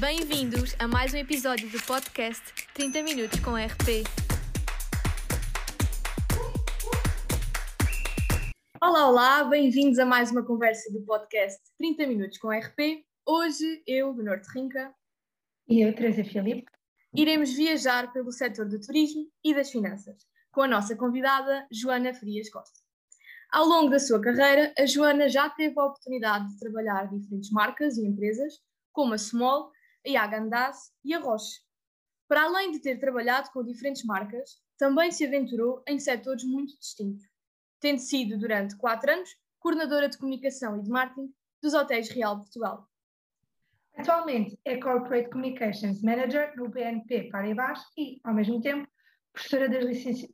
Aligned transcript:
Bem-vindos 0.00 0.74
a 0.78 0.88
mais 0.88 1.12
um 1.12 1.18
episódio 1.18 1.68
do 1.70 1.80
podcast 1.84 2.42
30 2.74 3.02
Minutos 3.02 3.40
com 3.40 3.52
RP. 3.52 4.04
Olá, 8.80 9.08
olá, 9.08 9.44
bem-vindos 9.44 9.98
a 9.98 10.06
mais 10.06 10.30
uma 10.30 10.42
conversa 10.44 10.90
do 10.92 11.00
podcast 11.02 11.60
30 11.78 12.06
Minutos 12.06 12.38
com 12.38 12.48
RP. 12.50 13.04
Hoje 13.26 13.82
eu, 13.86 14.12
do 14.14 14.22
Norte 14.22 14.48
Rinca, 14.54 14.94
E 15.68 15.82
eu, 15.82 15.94
Teresa 15.94 16.24
Filipe. 16.24 16.70
iremos 17.14 17.52
viajar 17.52 18.12
pelo 18.12 18.32
setor 18.32 18.68
do 18.68 18.80
turismo 18.80 19.26
e 19.44 19.54
das 19.54 19.70
finanças, 19.70 20.16
com 20.50 20.62
a 20.62 20.68
nossa 20.68 20.96
convidada 20.96 21.66
Joana 21.70 22.14
Frias 22.14 22.50
Costa. 22.50 22.80
Ao 23.52 23.66
longo 23.66 23.90
da 23.90 23.98
sua 23.98 24.20
carreira, 24.20 24.72
a 24.78 24.86
Joana 24.86 25.28
já 25.28 25.50
teve 25.50 25.78
a 25.78 25.84
oportunidade 25.84 26.48
de 26.48 26.58
trabalhar 26.58 27.08
diferentes 27.10 27.50
marcas 27.50 27.98
e 27.98 28.06
empresas, 28.06 28.54
como 28.90 29.12
a 29.12 29.18
Small, 29.18 29.70
a 30.06 30.10
Yagandas 30.10 30.92
e 31.04 31.14
a 31.14 31.18
Roche. 31.18 31.60
Para 32.28 32.44
além 32.44 32.70
de 32.70 32.80
ter 32.80 32.98
trabalhado 32.98 33.50
com 33.50 33.62
diferentes 33.62 34.04
marcas, 34.04 34.60
também 34.78 35.10
se 35.10 35.26
aventurou 35.26 35.82
em 35.86 35.98
setores 35.98 36.44
muito 36.44 36.78
distintos, 36.78 37.28
tendo 37.78 37.98
sido, 37.98 38.38
durante 38.38 38.76
quatro 38.76 39.12
anos, 39.12 39.30
coordenadora 39.60 40.08
de 40.08 40.18
comunicação 40.18 40.78
e 40.78 40.82
de 40.82 40.90
marketing 40.90 41.32
dos 41.62 41.74
Hotéis 41.74 42.08
Real 42.08 42.38
Portugal. 42.38 42.88
Atualmente 43.96 44.58
é 44.64 44.78
Corporate 44.78 45.28
Communications 45.30 46.02
Manager 46.02 46.56
no 46.56 46.68
BNP 46.68 47.28
Paribas 47.30 47.80
e, 47.96 48.20
ao 48.24 48.34
mesmo 48.34 48.60
tempo, 48.60 48.88
professora 49.32 49.68
das, 49.68 49.86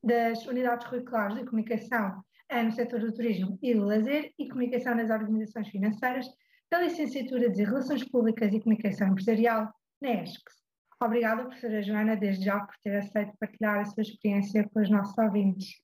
das 0.02 0.46
unidades 0.46 0.86
curriculares 0.86 1.36
de 1.36 1.44
comunicação 1.44 2.22
eh, 2.48 2.62
no 2.62 2.72
setor 2.72 3.00
do 3.00 3.12
turismo 3.12 3.58
e 3.60 3.74
do 3.74 3.84
lazer 3.84 4.32
e 4.38 4.48
comunicação 4.48 4.94
nas 4.94 5.10
organizações 5.10 5.68
financeiras 5.68 6.26
da 6.70 6.80
licenciatura 6.80 7.50
de 7.50 7.64
Relações 7.64 8.04
Públicas 8.04 8.52
e 8.52 8.60
Comunicação 8.60 9.08
Empresarial 9.08 9.72
na 10.02 10.22
ESCS. 10.22 10.58
Obrigada, 11.02 11.44
professora 11.44 11.82
Joana, 11.82 12.16
desde 12.16 12.44
já 12.44 12.60
por 12.60 12.74
ter 12.82 12.96
aceito 12.96 13.32
partilhar 13.38 13.78
a 13.78 13.84
sua 13.84 14.02
experiência 14.02 14.68
com 14.68 14.80
os 14.80 14.90
nossos 14.90 15.16
ouvintes. 15.16 15.80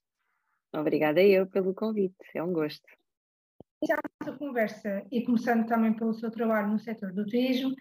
Obrigada 0.74 1.22
eu 1.22 1.46
pelo 1.46 1.72
convite, 1.72 2.16
é 2.34 2.42
um 2.42 2.52
gosto. 2.52 2.84
nossa 4.20 4.36
conversa 4.38 5.06
e 5.10 5.24
começando 5.24 5.66
também 5.66 5.94
pelo 5.94 6.14
seu 6.14 6.30
trabalho 6.30 6.72
no 6.72 6.78
setor 6.78 7.12
do 7.12 7.24
turismo, 7.24 7.72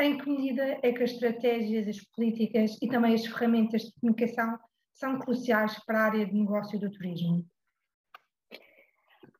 em 0.00 0.18
que 0.18 0.28
medida 0.28 0.78
é 0.82 0.92
que 0.92 1.02
as 1.02 1.12
estratégias, 1.12 1.86
as 1.86 2.00
políticas 2.14 2.76
e 2.82 2.88
também 2.88 3.14
as 3.14 3.24
ferramentas 3.24 3.82
de 3.82 3.92
comunicação 4.00 4.58
são 4.92 5.18
cruciais 5.18 5.78
para 5.84 6.00
a 6.00 6.04
área 6.06 6.26
de 6.26 6.34
negócio 6.34 6.78
do 6.78 6.90
turismo? 6.90 7.46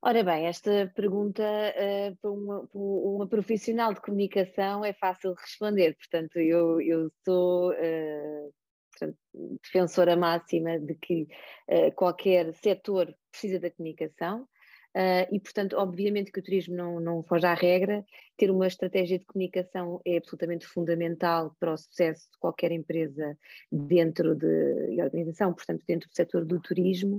Ora 0.03 0.25
bem, 0.25 0.47
esta 0.47 0.91
pergunta 0.95 1.43
eh, 1.43 2.15
para, 2.23 2.31
uma, 2.31 2.67
para 2.67 2.81
uma 2.81 3.29
profissional 3.29 3.93
de 3.93 4.01
comunicação 4.01 4.83
é 4.83 4.95
fácil 4.95 5.35
de 5.35 5.43
responder, 5.43 5.95
portanto, 5.95 6.39
eu, 6.39 6.81
eu 6.81 7.13
sou 7.23 7.71
eh, 7.75 8.49
portanto, 8.91 9.19
defensora 9.63 10.17
máxima 10.17 10.79
de 10.79 10.95
que 10.95 11.29
eh, 11.69 11.91
qualquer 11.91 12.55
setor 12.55 13.15
precisa 13.31 13.61
da 13.61 13.71
comunicação. 13.71 14.49
Uh, 14.97 15.23
e, 15.31 15.39
portanto, 15.39 15.77
obviamente 15.77 16.33
que 16.33 16.41
o 16.41 16.43
turismo 16.43 16.75
não, 16.75 16.99
não 16.99 17.23
foge 17.23 17.47
à 17.47 17.55
regra, 17.55 18.05
ter 18.37 18.51
uma 18.51 18.67
estratégia 18.67 19.21
de 19.21 19.25
comunicação 19.25 20.01
é 20.05 20.17
absolutamente 20.17 20.67
fundamental 20.67 21.55
para 21.61 21.73
o 21.73 21.77
sucesso 21.77 22.29
de 22.33 22.39
qualquer 22.39 22.73
empresa 22.73 23.39
dentro 23.71 24.35
de 24.35 24.95
e 24.95 25.01
organização, 25.01 25.55
portanto, 25.55 25.85
dentro 25.87 26.09
do 26.09 26.15
setor 26.15 26.45
do 26.45 26.61
turismo. 26.61 27.19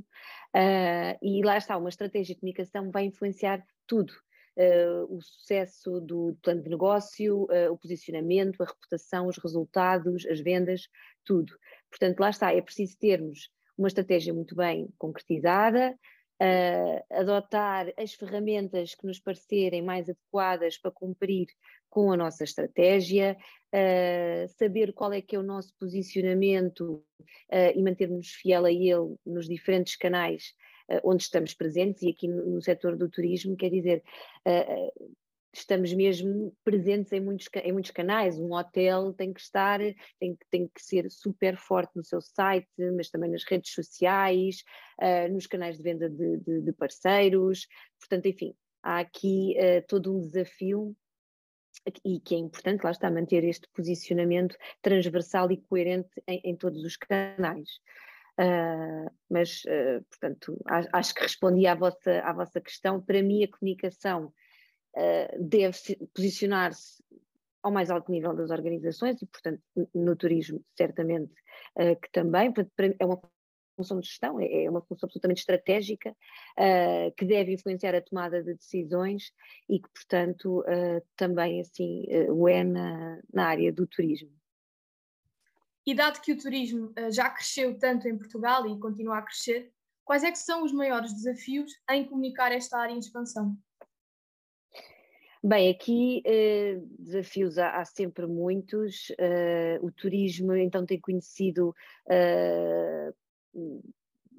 Uh, 0.53 1.15
e 1.21 1.41
lá 1.43 1.57
está, 1.57 1.77
uma 1.77 1.87
estratégia 1.87 2.35
de 2.35 2.41
comunicação 2.41 2.91
vai 2.91 3.05
influenciar 3.05 3.65
tudo. 3.87 4.13
Uh, 4.57 5.15
o 5.15 5.21
sucesso 5.21 6.01
do 6.01 6.37
plano 6.43 6.61
de 6.61 6.69
negócio, 6.69 7.47
o 7.71 7.77
posicionamento, 7.77 8.61
a 8.61 8.65
reputação, 8.65 9.27
os 9.27 9.37
resultados, 9.37 10.25
as 10.25 10.41
vendas, 10.41 10.89
tudo. 11.23 11.53
Portanto, 11.89 12.19
lá 12.19 12.29
está, 12.29 12.53
é 12.53 12.61
preciso 12.61 12.97
termos 12.97 13.49
uma 13.77 13.87
estratégia 13.87 14.33
muito 14.33 14.55
bem 14.55 14.89
concretizada, 14.97 15.97
Uh, 16.41 16.99
adotar 17.11 17.93
as 17.95 18.15
ferramentas 18.15 18.95
que 18.95 19.05
nos 19.05 19.19
parecerem 19.19 19.83
mais 19.83 20.09
adequadas 20.09 20.75
para 20.75 20.89
cumprir 20.89 21.45
com 21.87 22.11
a 22.11 22.17
nossa 22.17 22.43
estratégia, 22.43 23.37
uh, 23.71 24.47
saber 24.57 24.91
qual 24.91 25.13
é 25.13 25.21
que 25.21 25.35
é 25.35 25.39
o 25.39 25.43
nosso 25.43 25.71
posicionamento 25.79 27.03
uh, 27.51 27.77
e 27.77 27.83
mantermos 27.83 28.29
fiel 28.29 28.65
a 28.65 28.71
ele 28.71 29.15
nos 29.23 29.47
diferentes 29.47 29.95
canais 29.95 30.55
onde 31.05 31.23
estamos 31.23 31.53
presentes, 31.53 32.01
e 32.01 32.09
aqui 32.09 32.27
no, 32.27 32.45
no 32.55 32.61
setor 32.61 32.97
do 32.97 33.07
turismo, 33.07 33.55
quer 33.55 33.69
dizer, 33.69 34.03
estamos 35.53 35.93
mesmo 35.93 36.55
presentes 36.63 37.11
em 37.11 37.19
muitos, 37.19 37.47
em 37.55 37.71
muitos 37.71 37.91
canais. 37.91 38.39
Um 38.39 38.53
hotel 38.53 39.13
tem 39.13 39.33
que 39.33 39.41
estar, 39.41 39.79
tem, 40.19 40.37
tem 40.49 40.67
que 40.67 40.81
ser 40.81 41.09
super 41.11 41.57
forte 41.57 41.91
no 41.95 42.03
seu 42.03 42.21
site, 42.21 42.69
mas 42.95 43.09
também 43.09 43.29
nas 43.29 43.43
redes 43.43 43.73
sociais, 43.73 44.63
uh, 45.01 45.31
nos 45.31 45.47
canais 45.47 45.77
de 45.77 45.83
venda 45.83 46.09
de, 46.09 46.37
de, 46.37 46.61
de, 46.61 46.73
parceiros. 46.73 47.67
Portanto, 47.99 48.27
enfim, 48.27 48.53
há 48.81 48.99
aqui 48.99 49.55
uh, 49.57 49.85
todo 49.87 50.15
um 50.15 50.21
desafio 50.21 50.95
e 52.05 52.19
que 52.19 52.35
é 52.35 52.37
importante, 52.37 52.83
lá 52.83 52.91
está, 52.91 53.09
manter 53.09 53.43
este 53.43 53.67
posicionamento 53.73 54.55
transversal 54.81 55.51
e 55.51 55.57
coerente 55.57 56.09
em, 56.27 56.41
em 56.43 56.55
todos 56.55 56.83
os 56.83 56.95
canais. 56.95 57.79
Uh, 58.39 59.11
mas, 59.29 59.63
portanto, 60.09 60.59
acho 60.93 61.13
que 61.13 61.21
respondi 61.21 61.67
à 61.67 61.75
vossa, 61.75 62.19
à 62.21 62.33
vossa 62.33 62.61
questão. 62.61 63.01
Para 63.01 63.21
mim, 63.21 63.43
a 63.43 63.47
comunicação 63.47 64.33
Uh, 64.95 65.41
deve 65.41 65.77
posicionar-se 66.13 67.01
ao 67.63 67.71
mais 67.71 67.89
alto 67.89 68.11
nível 68.11 68.35
das 68.35 68.49
organizações 68.49 69.21
e, 69.21 69.25
portanto, 69.25 69.61
no 69.93 70.15
turismo, 70.17 70.63
certamente 70.75 71.31
uh, 71.77 71.99
que 72.01 72.11
também, 72.11 72.53
é 72.99 73.05
uma 73.05 73.21
função 73.77 74.01
de 74.01 74.07
gestão, 74.07 74.37
é, 74.37 74.65
é 74.65 74.69
uma 74.69 74.81
função 74.81 75.07
absolutamente 75.07 75.39
estratégica 75.39 76.11
uh, 76.11 77.15
que 77.15 77.23
deve 77.23 77.53
influenciar 77.53 77.95
a 77.95 78.01
tomada 78.01 78.43
de 78.43 78.53
decisões 78.53 79.31
e 79.69 79.79
que, 79.79 79.89
portanto, 79.93 80.63
também 81.15 81.61
assim 81.61 82.05
o 82.29 82.49
é 82.49 82.63
na, 82.63 83.21
na 83.33 83.47
área 83.47 83.71
do 83.71 83.87
turismo. 83.87 84.31
E 85.85 85.95
dado 85.95 86.19
que 86.21 86.33
o 86.33 86.37
turismo 86.37 86.93
já 87.09 87.29
cresceu 87.29 87.77
tanto 87.79 88.07
em 88.07 88.17
Portugal 88.17 88.67
e 88.67 88.77
continua 88.77 89.19
a 89.19 89.21
crescer, 89.21 89.71
quais 90.03 90.23
é 90.23 90.31
que 90.31 90.37
são 90.37 90.63
os 90.63 90.73
maiores 90.73 91.13
desafios 91.13 91.71
em 91.89 92.05
comunicar 92.05 92.51
esta 92.51 92.77
área 92.77 92.93
em 92.93 92.99
expansão? 92.99 93.57
Bem, 95.43 95.71
aqui 95.71 96.21
eh, 96.23 96.79
desafios 96.99 97.57
há, 97.57 97.79
há, 97.79 97.85
sempre 97.85 98.27
muitos. 98.27 99.11
Eh, 99.17 99.79
o 99.81 99.91
turismo, 99.91 100.53
então, 100.53 100.85
tem 100.85 100.99
conhecido 100.99 101.73
eh, 102.07 103.11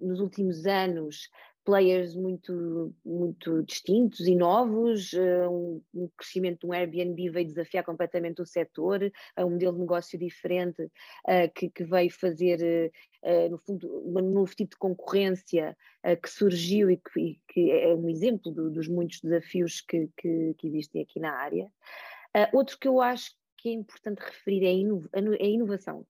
nos 0.01 0.21
últimos 0.21 0.65
anos 0.65 1.29
players 1.65 2.15
muito, 2.15 2.95
muito 3.05 3.63
distintos 3.63 4.21
e 4.27 4.35
novos, 4.35 5.13
um, 5.15 5.81
um, 5.95 6.09
crescimento 6.17 6.67
do 6.67 6.73
Airbnb 6.73 7.31
veio 7.31 7.47
desafiar 7.47 7.85
completamente 7.85 8.43
o 8.43 8.47
setor, 8.47 9.01
um 9.39 9.51
modelo 9.51 9.73
de 9.73 9.81
negócio 9.81 10.19
diferente 10.19 10.83
uh, 10.83 11.53
que, 11.55 11.71
que, 11.71 11.85
veio 11.85 12.11
fazer, 12.11 12.93
uh, 13.23 13.51
no 13.51 13.59
fundo, 13.59 14.03
um 14.05 14.31
novo 14.31 14.55
tipo 14.55 14.71
de 14.71 14.79
concorrência 14.79 15.77
uh, 16.05 16.21
que 16.21 16.29
surgiu 16.29 16.91
e 16.91 16.97
que, 16.97 17.21
e 17.21 17.41
que, 17.49 17.71
é 17.71 17.95
um 17.95 18.09
exemplo 18.09 18.51
do, 18.53 18.71
dos 18.71 18.89
muitos 18.89 19.21
desafios 19.21 19.81
que, 19.81 20.09
que, 20.17 20.57
existem 20.65 21.03
aqui 21.03 21.21
na 21.21 21.33
área. 21.33 21.71
outro 22.53 22.79
que 22.79 22.89
eu 22.89 23.01
acho 23.01 23.33
que 23.59 23.69
é 23.69 23.73
importante 23.73 24.21
referir 24.21 24.65
é 24.65 24.69
a, 24.69 24.73
inova, 24.73 25.09
a 25.13 25.45
inovação, 25.45 26.07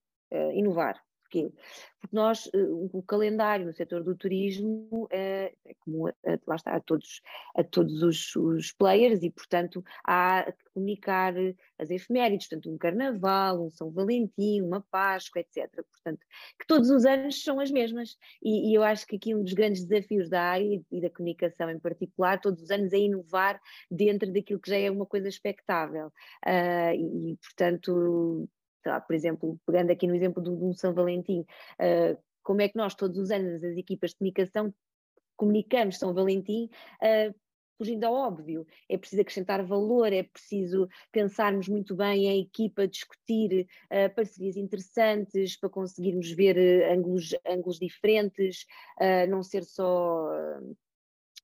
inovar. 0.55 1.03
Porquê? 1.33 1.51
Porque 1.99 2.17
nós, 2.17 2.51
o 2.93 3.03
calendário 3.03 3.65
no 3.65 3.73
setor 3.73 4.03
do 4.03 4.15
turismo 4.15 5.07
é, 5.11 5.55
é 5.65 5.75
comum 5.81 6.09
a, 6.09 6.13
lá 6.47 6.57
está, 6.57 6.75
a 6.75 6.81
todos, 6.81 7.23
a 7.55 7.63
todos 7.63 8.03
os, 8.03 8.37
os, 8.37 8.73
players 8.73 9.23
e, 9.23 9.31
portanto, 9.31 9.85
há 10.05 10.45
que 10.51 10.65
comunicar 10.75 11.33
as 11.79 11.91
efemérides, 11.91 12.49
portanto, 12.49 12.73
um 12.73 12.77
carnaval, 12.77 13.65
um 13.65 13.71
São 13.71 13.91
Valentim, 13.91 14.61
uma 14.61 14.85
Páscoa, 14.91 15.41
etc. 15.41 15.71
Portanto, 15.75 16.27
que 16.59 16.67
todos 16.67 16.91
os 16.91 17.05
anos 17.05 17.43
são 17.43 17.61
as 17.61 17.71
mesmas. 17.71 18.17
E, 18.43 18.71
e 18.71 18.75
eu 18.75 18.83
acho 18.83 19.07
que 19.07 19.17
aqui 19.17 19.35
um 19.35 19.43
dos 19.43 19.53
grandes 19.53 19.85
desafios 19.85 20.29
da 20.29 20.43
área 20.43 20.83
e 20.91 21.01
da 21.01 21.09
comunicação 21.09 21.71
em 21.71 21.79
particular, 21.79 22.41
todos 22.41 22.63
os 22.63 22.71
anos, 22.71 22.93
é 22.93 22.99
inovar 22.99 23.61
dentro 23.91 24.31
daquilo 24.33 24.61
que 24.61 24.71
já 24.71 24.77
é 24.77 24.91
uma 24.91 25.07
coisa 25.07 25.29
expectável. 25.29 26.09
Uh, 26.45 27.31
e, 27.31 27.39
portanto, 27.41 28.49
lá, 28.91 29.01
por 29.01 29.15
exemplo, 29.15 29.59
pegando 29.67 29.91
aqui 29.91 30.07
no 30.07 30.15
exemplo 30.15 30.43
do, 30.43 30.57
do 30.57 30.75
São 30.75 30.93
Valentim, 30.93 31.41
uh, 31.41 32.19
como 32.43 32.61
é 32.61 32.69
que 32.69 32.77
nós 32.77 32.95
todos 32.95 33.19
os 33.19 33.31
anos 33.31 33.63
as 33.63 33.77
equipas 33.77 34.11
de 34.11 34.17
comunicação 34.17 34.75
comunicamos 35.37 35.99
São 35.99 36.13
Valentim 36.13 36.69
uh, 37.03 37.35
fugindo 37.79 38.05
ao 38.05 38.15
óbvio. 38.15 38.65
É 38.89 38.97
preciso 38.97 39.23
acrescentar 39.23 39.65
valor, 39.65 40.13
é 40.13 40.23
preciso 40.23 40.89
pensarmos 41.11 41.69
muito 41.69 41.97
bem 41.97 42.27
em 42.27 42.41
equipa, 42.43 42.87
discutir 42.87 43.67
uh, 43.87 44.15
parcerias 44.15 44.57
interessantes 44.57 45.57
para 45.57 45.69
conseguirmos 45.69 46.31
ver 46.31 46.57
ângulos, 46.93 47.35
ângulos 47.47 47.79
diferentes, 47.79 48.65
uh, 49.01 49.29
não 49.29 49.43
ser 49.43 49.65
só 49.65 50.29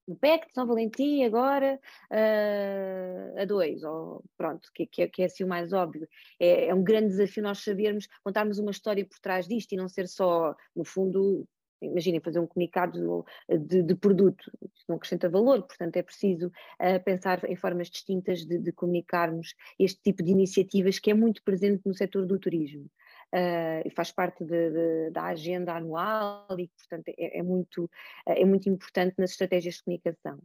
no 0.08 0.16
PEC 0.16 0.46
de 0.46 0.54
São 0.54 0.66
Valentim 0.66 1.22
agora 1.22 1.78
uh, 2.10 3.40
a 3.40 3.44
dois, 3.44 3.84
ou 3.84 4.24
pronto, 4.36 4.70
que, 4.74 4.86
que, 4.86 5.02
é, 5.02 5.08
que, 5.08 5.22
é 5.22 5.26
assim 5.26 5.44
o 5.44 5.48
mais 5.48 5.72
óbvio. 5.72 6.08
É, 6.40 6.68
é, 6.68 6.74
um 6.74 6.82
grande 6.82 7.08
desafio 7.08 7.42
nós 7.42 7.58
sabermos, 7.58 8.08
contarmos 8.24 8.58
uma 8.58 8.70
história 8.70 9.04
por 9.04 9.18
trás 9.18 9.46
disto 9.46 9.72
e 9.72 9.76
não 9.76 9.88
ser 9.88 10.08
só, 10.08 10.56
no 10.74 10.82
fundo, 10.82 11.46
imaginem, 11.82 12.20
fazer 12.20 12.40
um 12.40 12.46
comunicado 12.46 13.24
de, 13.48 13.82
de 13.82 13.94
produto, 13.94 14.50
isso 14.74 14.84
não 14.88 14.96
acrescenta 14.96 15.28
valor, 15.28 15.62
portanto 15.62 15.96
é 15.96 16.02
preciso 16.02 16.48
uh, 16.48 17.04
pensar 17.04 17.44
em 17.44 17.54
formas 17.54 17.90
distintas 17.90 18.46
de, 18.46 18.58
de, 18.58 18.72
comunicarmos 18.72 19.54
este 19.78 20.00
tipo 20.00 20.22
de 20.22 20.30
iniciativas 20.32 20.98
que 20.98 21.10
é 21.10 21.14
muito 21.14 21.42
presente 21.42 21.82
no 21.84 21.94
setor 21.94 22.24
do 22.26 22.38
turismo. 22.38 22.90
Uh, 23.34 23.84
e 23.84 23.90
faz 23.90 24.10
parte 24.10 24.42
de, 24.42 24.70
de, 24.70 25.10
da 25.10 25.24
agenda 25.24 25.74
anual 25.74 26.46
e, 26.58 26.66
portanto, 26.68 27.08
é, 27.08 27.38
é, 27.38 27.42
muito, 27.42 27.90
é 28.24 28.44
muito 28.44 28.70
importante 28.70 29.16
nas 29.18 29.32
estratégias 29.32 29.74
de 29.74 29.82
comunicação. 29.82 30.38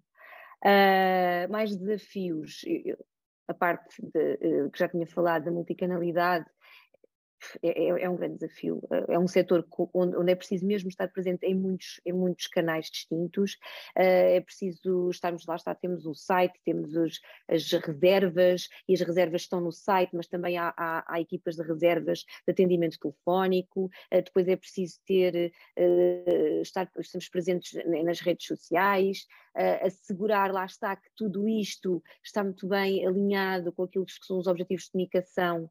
Uh, 0.65 1.50
mais 1.50 1.75
desafios, 1.75 2.65
a 3.47 3.53
parte 3.53 4.01
de, 4.01 4.69
que 4.69 4.80
já 4.80 4.89
tinha 4.89 5.07
falado 5.07 5.45
da 5.45 5.51
multicanalidade 5.51 6.45
é, 7.62 7.86
é, 7.86 8.04
é, 8.04 8.10
um 8.10 8.16
grande 8.16 8.36
desafio. 8.36 8.81
É 9.07 9.18
um 9.18 9.28
setor 9.28 9.66
onde, 9.94 10.16
onde, 10.16 10.31
é 10.31 10.36
preciso 10.36 10.66
mesmo 10.66 10.90
estar 10.90 11.07
presente 11.10 11.45
em 11.45 11.56
muitos, 11.56 12.00
em 12.06 12.13
muitos 12.13 12.48
canais 12.48 12.88
distintos. 12.88 13.57
Eh, 13.95 14.38
é 14.38 14.42
preciso 14.42 15.10
estarmos 15.10 15.45
lá, 15.45 15.56
está, 15.56 15.74
temos 15.75 16.06
o 16.06 16.13
site, 16.13 16.60
temos 16.66 16.95
os, 16.95 17.19
as 17.48 17.72
reservas, 17.72 18.68
e 18.88 18.94
as 18.94 19.01
reservas 19.01 19.42
estão 19.42 19.62
no 19.62 19.72
site, 19.72 20.16
mas 20.16 20.28
também 20.28 20.57
há, 20.57 20.74
há, 20.78 21.04
há 21.07 21.22
equipas 21.22 21.56
de 21.56 21.63
reservas 21.63 22.19
de 22.45 22.51
atendimento 22.51 22.98
telefónico. 23.00 23.90
Eh, 24.12 24.22
depois 24.22 24.48
é 24.48 24.56
preciso 24.56 25.00
ter, 25.06 25.54
eh, 25.75 26.60
estar, 26.62 26.90
estamos 27.00 27.30
presentes 27.30 27.74
nas 28.04 28.19
redes 28.19 28.48
sociais, 28.48 29.25
assegurar, 29.81 30.51
lá 30.51 30.65
está, 30.65 30.95
que 30.95 31.09
tudo 31.15 31.47
isto 31.47 32.03
está 32.23 32.44
muito 32.44 32.67
bem 32.67 33.05
alinhado 33.05 33.71
com 33.71 33.83
aquilo 33.83 34.05
que 34.05 34.13
são 34.21 34.38
os 34.38 34.47
objetivos 34.47 34.85
de 34.85 34.91
comunicação. 34.91 35.69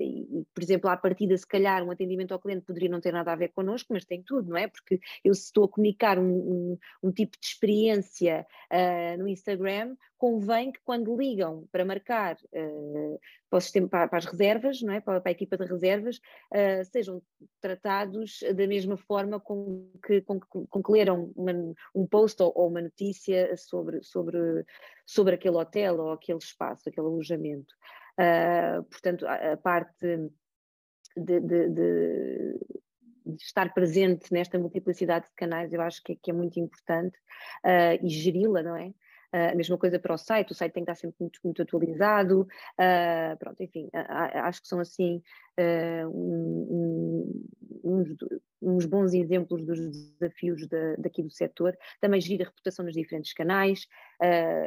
E, 0.00 0.44
por 0.54 0.62
exemplo, 0.62 0.88
à 0.88 0.96
partida, 0.96 1.36
se 1.36 1.46
calhar 1.46 1.82
um 1.82 1.90
atendimento 1.90 2.32
ao 2.32 2.38
cliente 2.38 2.64
poderia 2.64 2.88
não 2.88 3.00
ter 3.00 3.12
nada 3.12 3.32
a 3.32 3.36
ver 3.36 3.48
connosco, 3.48 3.92
mas 3.92 4.04
tem 4.04 4.22
tudo, 4.22 4.50
não 4.50 4.56
é? 4.56 4.68
Porque 4.68 5.00
eu 5.24 5.34
se 5.34 5.46
estou 5.46 5.64
a 5.64 5.68
comunicar 5.68 6.18
um, 6.18 6.32
um, 6.32 6.78
um 7.02 7.12
tipo 7.12 7.38
de 7.40 7.46
experiência 7.46 8.46
uh, 8.72 9.18
no 9.18 9.28
Instagram, 9.28 9.96
convém 10.22 10.70
que 10.70 10.78
quando 10.84 11.16
ligam 11.16 11.66
para 11.72 11.84
marcar 11.84 12.36
uh, 12.54 13.18
para, 13.50 13.60
sistema, 13.60 13.88
para, 13.88 14.06
para, 14.06 14.18
as 14.18 14.24
reservas, 14.24 14.80
não 14.80 14.94
é? 14.94 15.00
para, 15.00 15.20
para 15.20 15.30
a 15.30 15.32
equipa 15.32 15.56
de 15.56 15.64
reservas, 15.64 16.18
uh, 16.54 16.84
sejam 16.92 17.20
tratados 17.60 18.38
da 18.54 18.64
mesma 18.68 18.96
forma 18.96 19.40
com 19.40 19.90
que, 20.06 20.20
com, 20.20 20.38
com 20.38 20.80
que 20.80 20.92
leram 20.92 21.32
uma, 21.34 21.52
um 21.92 22.06
post 22.06 22.40
ou, 22.40 22.52
ou, 22.54 22.68
uma 22.68 22.80
notícia 22.80 23.56
sobre, 23.56 24.00
sobre, 24.04 24.64
sobre 25.04 25.34
aquele 25.34 25.56
hotel 25.56 25.98
ou 25.98 26.12
aquele 26.12 26.38
espaço, 26.38 26.88
aquele 26.88 27.08
alojamento. 27.08 27.74
Uh, 28.16 28.84
portanto, 28.84 29.26
a, 29.26 29.54
a 29.54 29.56
parte 29.56 30.06
de, 31.16 31.40
de, 31.40 31.40
de, 31.40 31.68
de, 31.68 32.58
estar 33.40 33.74
presente 33.74 34.32
nesta 34.32 34.56
multiplicidade 34.56 35.26
de 35.26 35.34
canais, 35.34 35.72
eu 35.72 35.82
acho 35.82 36.00
que, 36.00 36.14
que 36.14 36.30
é 36.30 36.34
muito 36.34 36.60
importante 36.60 37.18
uh, 37.66 37.98
e 38.00 38.08
geri-la, 38.08 38.62
não 38.62 38.76
é? 38.76 38.94
Uh, 39.34 39.52
a 39.52 39.54
mesma 39.54 39.78
coisa 39.78 39.98
para 39.98 40.14
o 40.14 40.18
site, 40.18 40.52
o 40.52 40.54
site 40.54 40.74
tem 40.74 40.84
que 40.84 40.90
estar 40.90 41.00
sempre 41.00 41.16
muito, 41.18 41.40
muito 41.42 41.62
atualizado. 41.62 42.42
Uh, 42.78 43.36
pronto, 43.38 43.62
enfim, 43.62 43.86
uh, 43.86 44.38
acho 44.44 44.60
que 44.60 44.68
são 44.68 44.78
assim 44.78 45.22
um, 46.08 47.46
uns, 47.84 48.08
uns, 48.60 48.86
bons 48.86 49.12
exemplos 49.12 49.62
dos 49.64 49.78
desafios 50.18 50.66
de, 50.66 50.96
daqui 50.96 51.22
do 51.22 51.30
setor. 51.30 51.76
Também 52.00 52.20
gerir 52.20 52.42
a 52.42 52.48
reputação 52.48 52.84
nos 52.84 52.94
diferentes 52.94 53.34
canais, 53.34 53.86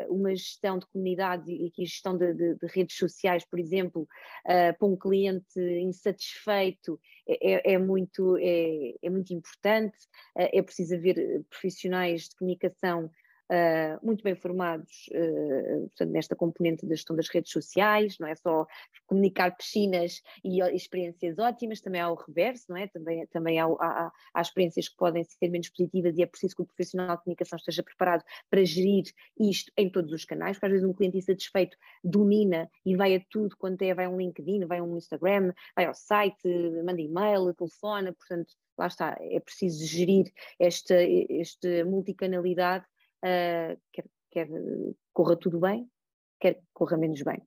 uma 0.08 0.30
gestão 0.36 0.78
de 0.78 0.86
comunidades 0.86 1.48
e, 1.48 1.74
e 1.76 1.86
gestão 1.86 2.16
de, 2.16 2.34
de, 2.36 2.56
de, 2.56 2.68
redes 2.68 2.98
sociais, 2.98 3.44
por 3.44 3.60
exemplo, 3.60 4.08
para 4.44 4.88
um 4.88 4.96
cliente 4.96 5.60
insatisfeito 5.60 7.00
é, 7.28 7.72
é, 7.72 7.74
é 7.74 7.78
muito, 7.80 8.38
é, 8.38 8.94
é, 9.02 9.10
muito 9.10 9.34
importante. 9.34 9.98
é 10.36 10.62
preciso 10.62 10.94
haver 10.96 11.44
profissionais 11.50 12.30
de 12.30 12.36
comunicação 12.36 13.10
Uh, 13.52 14.04
muito 14.04 14.24
bem 14.24 14.34
formados 14.34 15.08
uh, 15.12 15.82
portanto, 15.82 16.10
nesta 16.10 16.36
componente 16.36 16.84
da 16.84 16.96
gestão 16.96 17.16
das 17.16 17.30
redes 17.30 17.52
sociais, 17.52 18.18
não 18.18 18.28
é 18.28 18.34
só 18.36 18.66
comunicar 19.06 19.56
piscinas 19.56 20.24
e 20.44 20.62
experiências 20.76 21.38
ótimas, 21.38 21.80
também 21.80 22.02
há 22.02 22.10
o 22.10 22.16
reverso, 22.16 22.66
não 22.70 22.78
é? 22.78 22.88
Também, 22.88 23.28
também 23.28 23.60
há, 23.60 23.66
há, 23.66 24.12
há, 24.34 24.42
experiências 24.42 24.90
que 24.90 24.98
podem 24.98 25.24
ser 25.24 25.50
menos 25.50 25.70
positivas 25.70 26.18
e 26.18 26.24
é 26.24 26.26
preciso 26.26 26.56
que 26.56 26.62
o 26.64 26.66
profissional 26.66 27.18
de 27.18 27.24
comunicação 27.24 27.58
esteja 27.58 27.84
preparado 27.84 28.24
para 28.50 28.66
gerir 28.66 29.04
isto 29.40 29.72
em 29.78 29.92
todos 29.92 30.12
os 30.12 30.26
canais, 30.26 30.58
porque 30.58 30.66
às 30.66 30.72
vezes 30.72 30.88
um 30.88 30.94
cliente 30.94 31.18
insatisfeito 31.18 31.78
domina 32.04 32.68
e 32.84 32.96
vai 32.96 33.16
a 33.16 33.22
tudo 33.30 33.56
quanto 33.58 33.80
é, 33.84 33.94
vai 33.94 34.06
a 34.06 34.10
um 34.10 34.18
LinkedIn, 34.18 34.66
vai 34.66 34.80
a 34.80 34.84
um 34.84 34.98
Instagram, 34.98 35.54
vai 35.76 35.86
ao 35.86 35.94
site, 35.94 36.48
manda 36.84 37.00
e-mail, 37.00 37.54
telefona, 37.54 38.12
portanto, 38.12 38.56
lá 38.76 38.88
está, 38.88 39.16
é 39.20 39.40
preciso 39.40 39.86
gerir 39.86 40.32
esta, 40.60 40.96
esta 41.30 41.86
multicanalidade 41.86 42.86
uh, 43.26 43.82
quer, 43.92 44.06
quer 44.32 44.50
corra 45.14 45.36
tudo 45.36 45.60
bem, 45.60 45.90
quer 46.40 46.62
corra 46.74 46.98
menos 46.98 47.22
bem. 47.24 47.42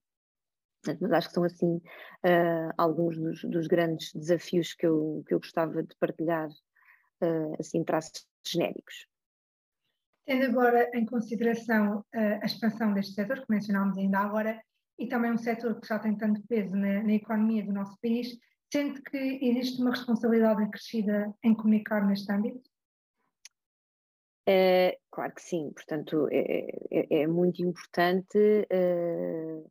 Mas 1.01 1.13
acho 1.13 1.29
que 1.29 1.35
são 1.35 1.45
assim 1.45 1.77
uh, 1.77 2.73
alguns 2.77 3.19
dos, 3.19 3.45
dos, 3.45 3.67
grandes 3.67 4.13
desafios 4.13 4.75
que 4.75 4.87
eu, 4.87 5.25
que 5.27 5.35
eu 5.35 5.41
gostava 5.41 5.83
de 5.83 5.95
partilhar, 5.99 6.49
uh, 6.49 7.57
assim, 7.59 7.83
traços 7.85 8.27
genéricos. 8.47 9.07
Tendo 10.25 10.45
agora 10.45 10.91
em 10.95 11.05
consideração 11.05 11.99
uh, 11.99 12.43
a 12.43 12.47
expansão 12.47 12.93
deste 12.93 13.15
setor, 13.15 13.41
que 13.41 13.47
mencionámos 13.49 13.99
ainda 13.99 14.19
agora, 14.19 14.63
e 14.99 15.07
também 15.07 15.33
um 15.33 15.39
setor 15.39 15.81
que 15.81 15.87
já 15.87 15.99
tem 15.99 16.17
tanto 16.17 16.43
peso 16.47 16.75
na, 16.75 17.03
na 17.03 17.13
economia 17.13 17.65
do 17.65 17.73
nosso 17.73 17.97
país, 18.01 18.39
sente 18.73 19.01
que 19.03 19.17
existe 19.17 19.81
uma 19.81 19.91
responsabilidade 19.91 20.63
acrescida 20.63 21.33
em 21.43 21.55
comunicar 21.55 22.07
neste 22.07 22.31
âmbito? 22.31 22.68
Uh, 24.49 24.97
claro 25.11 25.35
que 25.35 25.43
sim, 25.43 25.71
portanto 25.75 26.27
é, 26.33 26.71
é, 26.91 27.23
é 27.23 27.27
muito 27.27 27.63
importante. 27.63 28.39
Uh, 28.73 29.71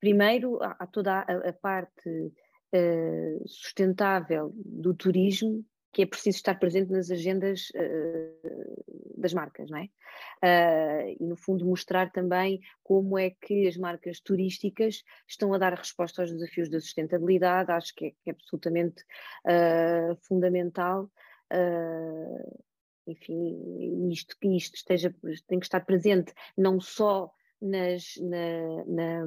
primeiro, 0.00 0.58
há, 0.60 0.84
toda 0.88 1.20
a, 1.20 1.48
a 1.48 1.52
parte 1.52 2.10
uh, 2.10 3.46
sustentável 3.46 4.52
do 4.56 4.92
turismo 4.94 5.64
que 5.92 6.02
é 6.02 6.06
preciso 6.06 6.38
estar 6.38 6.56
presente 6.56 6.90
nas 6.92 7.10
agendas 7.10 7.72
das 9.16 9.32
marcas, 9.32 9.70
não 9.70 9.78
é? 9.78 9.88
e 11.18 11.24
no 11.24 11.38
fundo 11.38 11.64
mostrar 11.64 12.12
também 12.12 12.60
como 12.84 13.18
é 13.18 13.30
que 13.30 13.66
as 13.66 13.78
marcas 13.78 14.20
turísticas 14.20 15.02
estão 15.26 15.54
a 15.54 15.58
dar 15.58 15.72
resposta 15.72 16.20
aos 16.20 16.30
desafios 16.30 16.68
da 16.68 16.80
sustentabilidade, 16.80 17.72
acho 17.72 17.94
que 17.94 18.08
é, 18.08 18.10
que 18.10 18.28
é 18.28 18.32
absolutamente 18.32 19.02
fundamental. 20.28 21.10
Uh, 21.50 22.65
enfim, 23.06 24.08
isto 24.10 24.36
que 24.38 24.48
isto 24.56 24.74
esteja, 24.74 25.14
tem 25.46 25.58
que 25.58 25.66
estar 25.66 25.80
presente 25.80 26.32
não 26.56 26.80
só 26.80 27.30
nas, 27.60 28.14
na, 28.20 28.84
na, 28.86 29.26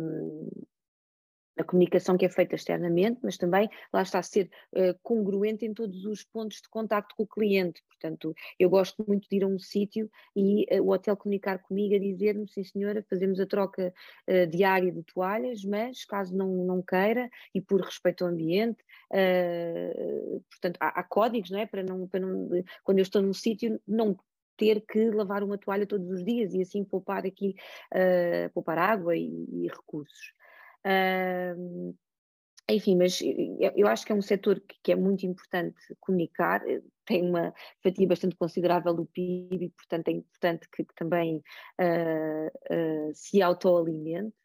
a 1.59 1.63
comunicação 1.63 2.17
que 2.17 2.25
é 2.25 2.29
feita 2.29 2.55
externamente, 2.55 3.19
mas 3.21 3.37
também 3.37 3.69
lá 3.91 4.01
está 4.01 4.19
a 4.19 4.23
ser 4.23 4.49
uh, 4.73 4.97
congruente 5.03 5.65
em 5.65 5.73
todos 5.73 6.05
os 6.05 6.23
pontos 6.23 6.61
de 6.61 6.69
contacto 6.69 7.13
com 7.15 7.23
o 7.23 7.27
cliente. 7.27 7.83
Portanto, 7.89 8.33
eu 8.57 8.69
gosto 8.69 9.03
muito 9.05 9.27
de 9.29 9.35
ir 9.35 9.43
a 9.43 9.47
um 9.47 9.59
sítio 9.59 10.09
e 10.35 10.65
uh, 10.71 10.81
o 10.81 10.91
hotel 10.91 11.17
comunicar 11.17 11.59
comigo 11.59 11.95
a 11.95 11.99
dizer-me, 11.99 12.47
sim 12.47 12.63
senhora, 12.63 13.05
fazemos 13.09 13.39
a 13.39 13.45
troca 13.45 13.93
uh, 14.27 14.47
diária 14.47 14.91
de 14.91 15.03
toalhas, 15.03 15.65
mas 15.65 16.05
caso 16.05 16.35
não, 16.35 16.47
não 16.65 16.81
queira 16.81 17.29
e 17.53 17.59
por 17.59 17.81
respeito 17.81 18.23
ao 18.23 18.31
ambiente, 18.31 18.83
portanto, 20.49 20.77
há, 20.79 20.99
há, 20.99 21.03
códigos, 21.03 21.49
não 21.49 21.59
é? 21.59 21.65
Para 21.65 21.83
não, 21.83 22.07
para 22.07 22.19
não, 22.19 22.49
quando 22.83 22.99
eu 22.99 23.03
estou 23.03 23.21
num 23.21 23.33
sítio, 23.33 23.81
não 23.87 24.17
ter 24.55 24.81
que 24.81 25.09
lavar 25.11 25.43
uma 25.43 25.57
toalha 25.57 25.85
todos 25.85 26.09
os 26.09 26.23
dias 26.23 26.53
e 26.53 26.61
assim 26.61 26.83
poupar 26.83 27.25
aqui, 27.25 27.55
poupar 28.53 28.77
água 28.77 29.15
e, 29.15 29.45
e 29.51 29.67
recursos. 29.67 30.33
Enfim, 32.69 32.95
mas 32.95 33.19
eu 33.75 33.88
acho 33.88 34.05
que 34.05 34.12
é 34.12 34.15
um 34.15 34.21
setor 34.21 34.62
que, 34.83 34.91
é 34.91 34.95
muito 34.95 35.25
importante 35.25 35.75
comunicar, 36.00 36.62
eh, 36.69 36.81
tem 37.03 37.27
uma 37.27 37.51
fatia 37.81 38.07
bastante 38.07 38.36
considerável 38.36 38.93
do 38.93 39.07
PIB 39.07 39.65
e, 39.65 39.69
portanto, 39.69 40.07
é 40.09 40.12
importante 40.12 40.69
que, 40.69 40.83
que 40.83 40.93
também 40.93 41.38
uh, 41.81 43.07
uh, 43.09 43.12
se 43.13 43.41
autoalimente. 43.41 44.36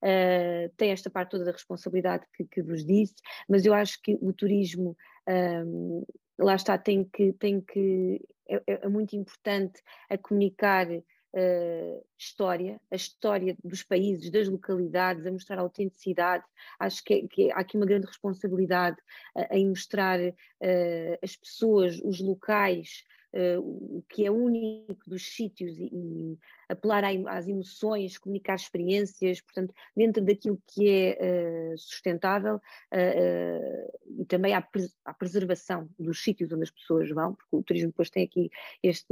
Uh, 0.00 0.68
tem 0.76 0.90
esta 0.90 1.10
parte 1.10 1.30
toda 1.30 1.44
da 1.44 1.52
responsabilidade 1.52 2.24
que, 2.34 2.44
que, 2.44 2.62
vos 2.62 2.84
disse, 2.84 3.14
mas 3.48 3.66
eu 3.66 3.74
acho 3.74 4.00
que 4.00 4.16
o 4.20 4.32
turismo, 4.32 4.96
um, 5.28 6.04
lá 6.38 6.54
está, 6.54 6.78
tem 6.78 7.04
que, 7.04 7.32
tem 7.34 7.60
que 7.60 8.20
é, 8.48 8.56
é, 8.66 8.80
é 8.82 8.88
muito 8.88 9.16
importante 9.16 9.82
a 10.08 10.16
comunicar 10.16 10.86
uh, 11.34 12.04
história, 12.18 12.80
a 12.90 12.96
história 12.96 13.56
dos 13.62 13.82
países, 13.82 14.30
das 14.30 14.48
localidades, 14.48 15.26
a 15.26 15.32
mostrar 15.32 15.58
a 15.58 15.62
autenticidade. 15.62 16.44
Acho 16.78 17.02
que, 17.04 17.28
que 17.28 17.52
há 17.52 17.60
aqui 17.60 17.76
uma 17.76 17.86
grande 17.86 18.06
responsabilidade 18.06 18.96
uh, 19.36 19.46
em 19.50 19.68
mostrar 19.68 20.20
uh, 20.20 21.18
as 21.22 21.36
pessoas, 21.36 22.00
os 22.04 22.20
locais, 22.20 23.04
uh, 23.34 23.98
o 23.98 24.04
que 24.08 24.26
é 24.26 24.30
único 24.30 25.02
dos 25.06 25.34
sítios 25.34 25.78
e, 25.78 25.88
e 25.92 26.38
apelar 26.68 27.04
às 27.28 27.48
emoções, 27.48 28.18
comunicar 28.18 28.54
experiências, 28.54 29.40
portanto, 29.40 29.74
dentro 29.96 30.22
daquilo 30.24 30.60
que 30.66 30.88
é 30.88 31.72
uh, 31.72 31.78
sustentável 31.78 32.56
uh, 32.56 34.20
e 34.20 34.24
também 34.26 34.54
à, 34.54 34.62
pres 34.62 34.94
à, 35.04 35.12
preservação 35.12 35.88
dos 35.98 36.22
sítios 36.22 36.52
onde 36.52 36.64
as 36.64 36.70
pessoas 36.70 37.10
vão, 37.10 37.34
porque 37.34 37.56
o 37.56 37.62
turismo 37.62 37.88
depois 37.88 38.10
tem 38.10 38.24
aqui 38.24 38.50
este, 38.82 39.06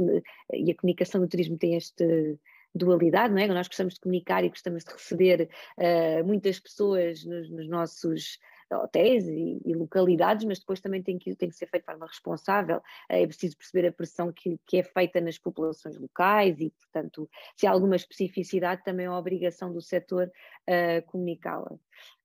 e 0.53 0.71
a 0.71 0.75
comunicação 0.75 1.21
do 1.21 1.27
turismo 1.27 1.57
tem 1.57 1.75
este 1.75 2.37
dualidade, 2.73 3.33
não 3.33 3.41
é? 3.41 3.47
Nós 3.47 3.67
gostamos 3.67 3.95
de 3.95 3.99
comunicar 3.99 4.43
e 4.43 4.49
gostamos 4.49 4.83
de 4.83 4.91
receber 4.91 5.49
uh, 5.77 6.25
muitas 6.25 6.59
pessoas 6.59 7.25
nos, 7.25 7.49
nos 7.49 7.67
nossos 7.67 8.39
hotéis 8.77 9.27
e, 9.27 9.61
e, 9.65 9.73
localidades, 9.73 10.45
mas 10.45 10.59
depois 10.59 10.79
também 10.79 11.01
tem 11.01 11.17
que, 11.17 11.35
tem 11.35 11.49
que 11.49 11.55
ser 11.55 11.67
feito 11.67 11.83
de 11.83 11.91
forma 11.91 12.05
responsável. 12.05 12.81
É 13.09 13.25
preciso 13.25 13.57
perceber 13.57 13.87
a 13.87 13.91
pressão 13.91 14.31
que, 14.31 14.59
que 14.65 14.77
é 14.77 14.83
feita 14.83 15.19
nas 15.21 15.37
populações 15.37 15.97
locais 15.97 16.59
e, 16.59 16.69
portanto, 16.71 17.29
se 17.55 17.67
há 17.67 17.71
alguma 17.71 17.95
especificidade, 17.95 18.83
também 18.83 19.05
é 19.05 19.09
a 19.09 19.17
obrigação 19.17 19.71
do 19.71 19.81
setor 19.81 20.31
uh, 20.69 21.05
comunicá-la. 21.07 21.73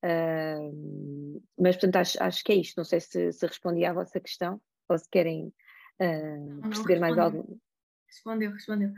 Uh, 0.05 1.43
mas, 1.59 1.77
portanto, 1.77 1.97
acho, 1.97 2.23
acho 2.23 2.45
que 2.45 2.53
é 2.53 2.57
isto. 2.57 2.77
Não 2.77 2.85
sei 2.85 3.01
se, 3.01 3.33
se 3.33 3.47
respondi 3.47 3.85
à 3.85 3.93
vossa 3.93 4.21
questão 4.21 4.61
ou 4.89 4.99
se 4.99 5.09
querem 5.11 5.53
uh, 6.01 6.61
perceber 6.63 7.01
mais 7.01 7.19
algo. 7.19 7.59
Respondeu, 8.07 8.53
respondeu. 8.53 8.93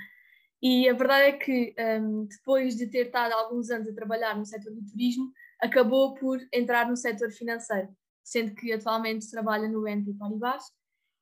E 0.61 0.89
a 0.89 0.93
verdade 0.93 1.29
é 1.29 1.33
que, 1.33 1.75
um, 2.01 2.27
depois 2.27 2.77
de 2.77 2.87
ter 2.89 3.07
estado 3.07 3.33
alguns 3.33 3.71
anos 3.71 3.89
a 3.89 3.95
trabalhar 3.95 4.37
no 4.37 4.45
setor 4.45 4.73
do 4.73 4.85
turismo, 4.85 5.33
acabou 5.61 6.15
por 6.15 6.39
entrar 6.53 6.89
no 6.89 6.97
setor 6.97 7.31
financeiro, 7.31 7.89
sendo 8.23 8.55
que 8.55 8.73
atualmente 8.73 9.31
trabalha 9.31 9.69
no 9.69 9.83
BNP 9.83 10.15
Paribas. 10.15 10.65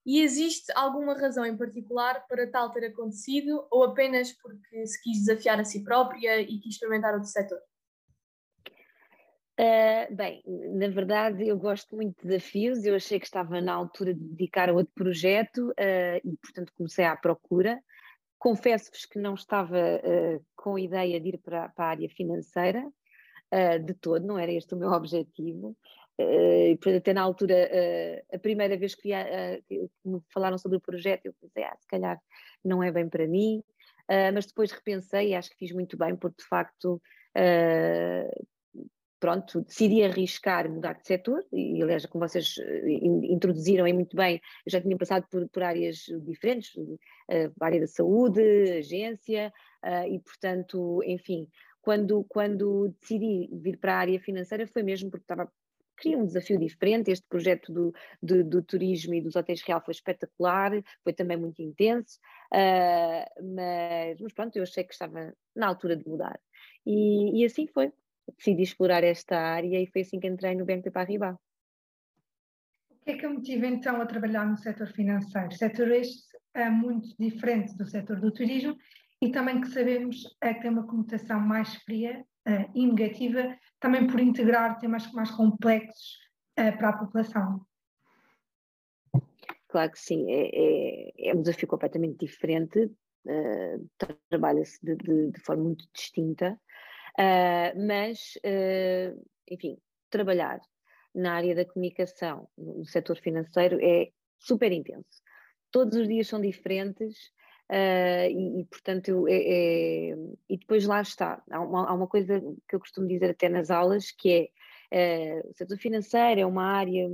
E 0.05 0.21
existe 0.21 0.73
alguma 0.77 1.19
razão 1.19 1.45
em 1.45 1.57
particular 1.57 2.25
para 2.29 2.49
tal 2.49 2.71
ter 2.71 2.87
acontecido 2.87 3.67
ou 3.71 3.83
apenas 3.83 4.33
porque 4.33 4.87
se 4.87 5.03
quis 5.03 5.19
desafiar 5.19 5.59
a 5.59 5.65
si 5.65 5.83
própria 5.83 6.41
e 6.41 6.61
quis 6.61 6.75
experimentar 6.75 7.13
outro 7.15 7.29
setor? 7.29 7.59
Uh, 9.59 10.15
bem, 10.15 10.43
na 10.47 10.87
verdade 10.89 11.49
eu 11.49 11.59
gosto 11.59 11.97
muito 11.97 12.21
de 12.21 12.29
desafios, 12.29 12.85
eu 12.85 12.95
achei 12.95 13.19
que 13.19 13.25
estava 13.25 13.59
na 13.59 13.73
altura 13.73 14.13
de 14.13 14.21
dedicar 14.21 14.69
a 14.69 14.73
outro 14.75 14.93
projeto 14.95 15.71
uh, 15.71 16.21
e 16.23 16.37
portanto 16.37 16.73
comecei 16.77 17.07
à 17.07 17.17
procura. 17.17 17.83
Confesso-vos 18.39 19.07
que 19.07 19.19
não 19.19 19.33
estava 19.33 19.79
uh, 19.79 20.45
com 20.55 20.79
ideia 20.79 21.19
de 21.19 21.31
ir 21.31 21.39
para, 21.39 21.71
para 21.71 21.87
a 21.87 21.89
área 21.89 22.09
financeira, 22.11 22.87
uh, 23.53 23.85
de 23.85 23.95
todo, 23.95 24.27
não 24.27 24.39
era 24.39 24.53
este 24.53 24.75
o 24.75 24.79
meu 24.79 24.91
objetivo. 24.93 25.77
Uh, 26.19 26.73
e 26.73 26.97
até 26.97 27.13
na 27.13 27.23
altura, 27.23 27.55
uh, 27.55 28.37
a 28.37 28.39
primeira 28.39 28.77
vez 28.77 28.95
que, 28.95 29.11
que, 29.69 29.91
me 30.05 30.21
falaram 30.33 30.57
sobre 30.57 30.79
o 30.79 30.81
projeto, 30.81 31.27
eu 31.27 31.35
pensei, 31.35 31.65
ah, 31.65 31.77
se 31.79 31.87
calhar 31.87 32.19
não 32.65 32.83
é 32.83 32.91
bem 32.91 33.09
para 33.09 33.27
mim, 33.27 33.63
mas 34.33 34.47
depois 34.47 34.71
repensei 34.71 35.31
e 35.31 35.35
acho 35.35 35.51
que 35.51 35.57
fiz 35.57 35.73
muito 35.73 35.97
bem, 35.97 36.15
porque 36.15 36.41
de 36.41 36.49
facto 36.49 37.03
pronto, 39.19 39.63
decidi 39.63 40.03
arriscar 40.03 40.71
mudar 40.71 40.95
de 40.95 41.07
setor, 41.07 41.45
e 41.53 41.83
aliás, 41.83 42.07
como 42.07 42.27
vocês 42.27 42.55
introduziram 43.25 43.85
aí 43.85 43.93
muito 43.93 44.15
bem, 44.17 44.41
eu 44.65 44.71
já 44.71 44.81
tinha 44.81 44.97
passado 44.97 45.27
por, 45.31 45.49
por 45.49 45.63
áreas 45.63 46.05
diferentes, 46.25 46.75
uh, 46.77 47.53
área 47.61 47.81
da 47.81 47.87
saúde, 47.87 48.41
agência, 48.79 49.53
uh, 49.85 50.07
e 50.13 50.19
portanto, 50.21 51.03
enfim, 51.05 51.49
quando, 51.87 52.25
quando 52.25 52.93
decidi 53.01 53.49
vir 53.53 53.79
para 53.79 53.95
a 53.95 53.99
área 53.99 54.19
financeira 54.19 54.67
foi 54.67 54.83
mesmo 54.83 55.09
porque 55.09 55.23
estava 55.23 55.49
queria 55.97 56.19
um 56.19 56.27
desafio 56.27 56.59
diferente. 56.59 57.13
Este 57.13 57.25
projeto 57.29 57.73
do, 57.73 57.95
do, 58.21 58.43
do, 58.43 58.61
turismo 58.61 59.15
e 59.15 59.23
dos 59.23 59.37
hotéis 59.37 59.63
real 59.63 59.81
foi 59.81 59.93
espetacular, 59.93 60.73
foi 61.05 61.13
também 61.13 61.37
muito 61.37 61.63
intenso, 61.63 62.19
uh, 62.53 63.55
mas, 63.55 64.21
mas, 64.21 64.33
pronto, 64.33 64.57
eu 64.57 64.65
achei 64.65 64.83
que 64.83 64.93
estava 64.93 65.33
na 65.55 65.69
altura 65.69 65.97
de 65.97 66.07
mudar. 66.09 66.41
E, 66.85 67.41
e, 67.41 67.45
assim 67.45 67.69
foi. 67.69 67.93
Decidi 68.37 68.65
explorar 68.65 69.05
esta 69.05 69.39
área 69.39 69.81
e 69.81 69.87
foi 69.87 70.03
assim 70.03 70.19
que 70.19 70.27
entrei 70.27 70.57
no 70.57 70.65
BNP 70.65 70.91
Paribas. 70.91 71.37
O 72.91 73.05
que 73.05 73.13
é 73.13 73.17
que 73.17 73.29
me 73.29 73.35
motiva 73.35 73.67
então 73.69 74.01
a 74.01 74.07
trabalhar 74.07 74.45
no 74.45 74.59
setor 74.59 74.89
financeiro? 74.89 75.55
Setor 75.55 75.93
este 75.93 76.37
é 76.53 76.69
muito 76.69 77.15
diferente 77.17 77.77
do 77.77 77.87
setor 77.87 78.21
do 78.21 78.33
turismo 78.33 78.77
e 79.21 79.31
também 79.31 79.61
que 79.61 79.69
sabemos 79.69 80.23
é 80.41 80.55
que 80.55 80.61
tem 80.61 80.71
uma 80.71 80.87
conotação 80.87 81.41
mais 81.41 81.75
fria 81.77 82.25
uh, 82.47 82.71
e 82.75 82.87
negativa, 82.87 83.57
também 83.81 84.07
por 84.07 84.21
integrar 84.21 84.79
temas 84.79 85.11
mais 85.13 85.31
complexos 85.31 86.19
uh, 86.59 86.77
para 86.77 86.91
a 86.91 86.99
população. 86.99 87.67
Claro 89.69 89.91
que 89.91 89.99
sim, 89.99 90.31
é, 90.31 90.51
é, 90.53 91.31
é 91.31 91.35
um 91.35 91.41
desafio 91.41 91.69
completamente 91.69 92.19
diferente, 92.19 92.85
uh, 92.85 94.15
trabalha-se 94.29 94.79
de, 94.85 94.97
de, 94.97 95.31
de, 95.33 95.41
forma 95.41 95.65
muito 95.65 95.87
distinta, 95.93 96.59
mas, 97.75 98.35
enfim, 99.51 99.79
trabalhar 100.11 100.61
na 101.15 101.35
área 101.35 101.55
da 101.55 101.65
comunicação, 101.65 102.47
no 102.59 102.85
setor 102.85 103.17
financeiro, 103.17 103.79
é 103.83 104.11
super 104.39 104.71
intenso. 104.71 105.23
Todos 105.71 105.97
os 105.97 106.07
dias 106.07 106.29
são 106.29 106.41
diferentes, 106.41 107.33
Uh, 107.71 108.31
e, 108.31 108.61
e, 108.61 108.65
portanto, 108.67 109.09
eu, 109.09 109.27
é, 109.27 109.35
é, 109.35 110.17
e 110.49 110.57
depois 110.57 110.87
lá 110.87 111.01
está. 111.01 111.43
Há 111.51 111.61
uma, 111.61 111.89
há 111.89 111.95
uma, 111.95 112.07
coisa 112.07 112.41
que 112.69 112.77
eu 112.77 112.81
costumo 112.81 113.09
dizer 113.09 113.31
até 113.31 113.49
nas 113.49 113.71
aulas, 113.71 114.13
que 114.13 114.51
é 114.93 115.41
uh, 115.43 115.51
o 115.51 115.55
setor 115.55 115.77
financeiro 115.79 116.41
é 116.41 116.47
uma 116.47 116.65
área 116.65 117.09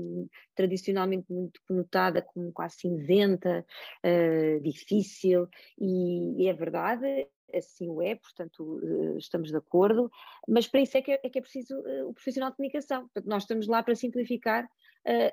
tradicionalmente 0.55 1.33
muito 1.33 1.59
conotada 1.67 2.21
como 2.21 2.53
quase 2.53 2.77
cinzenta, 2.77 3.65
uh, 4.05 4.61
difícil, 4.61 5.49
e, 5.79 6.43
e, 6.43 6.49
é 6.49 6.53
verdade, 6.53 7.27
assim 7.55 7.89
o 7.89 8.03
é, 8.03 8.15
portanto 8.15 8.81
estamos 9.19 9.51
de 9.51 9.57
acordo, 9.57 10.11
mas 10.49 10.67
para 10.67 10.81
isso 10.81 10.97
é 10.99 11.03
que 11.03 11.13
é, 11.13 11.21
é, 11.23 11.31
que 11.31 11.39
é 11.39 11.43
preciso 11.43 11.79
o 12.07 12.13
profissional 12.13 12.51
de 12.51 12.57
comunicação. 12.57 13.03
Portanto, 13.03 13.27
nós 13.27 13.45
estamos 13.45 13.67
lá 13.67 13.83
para 13.83 13.95
simplificar 13.95 14.69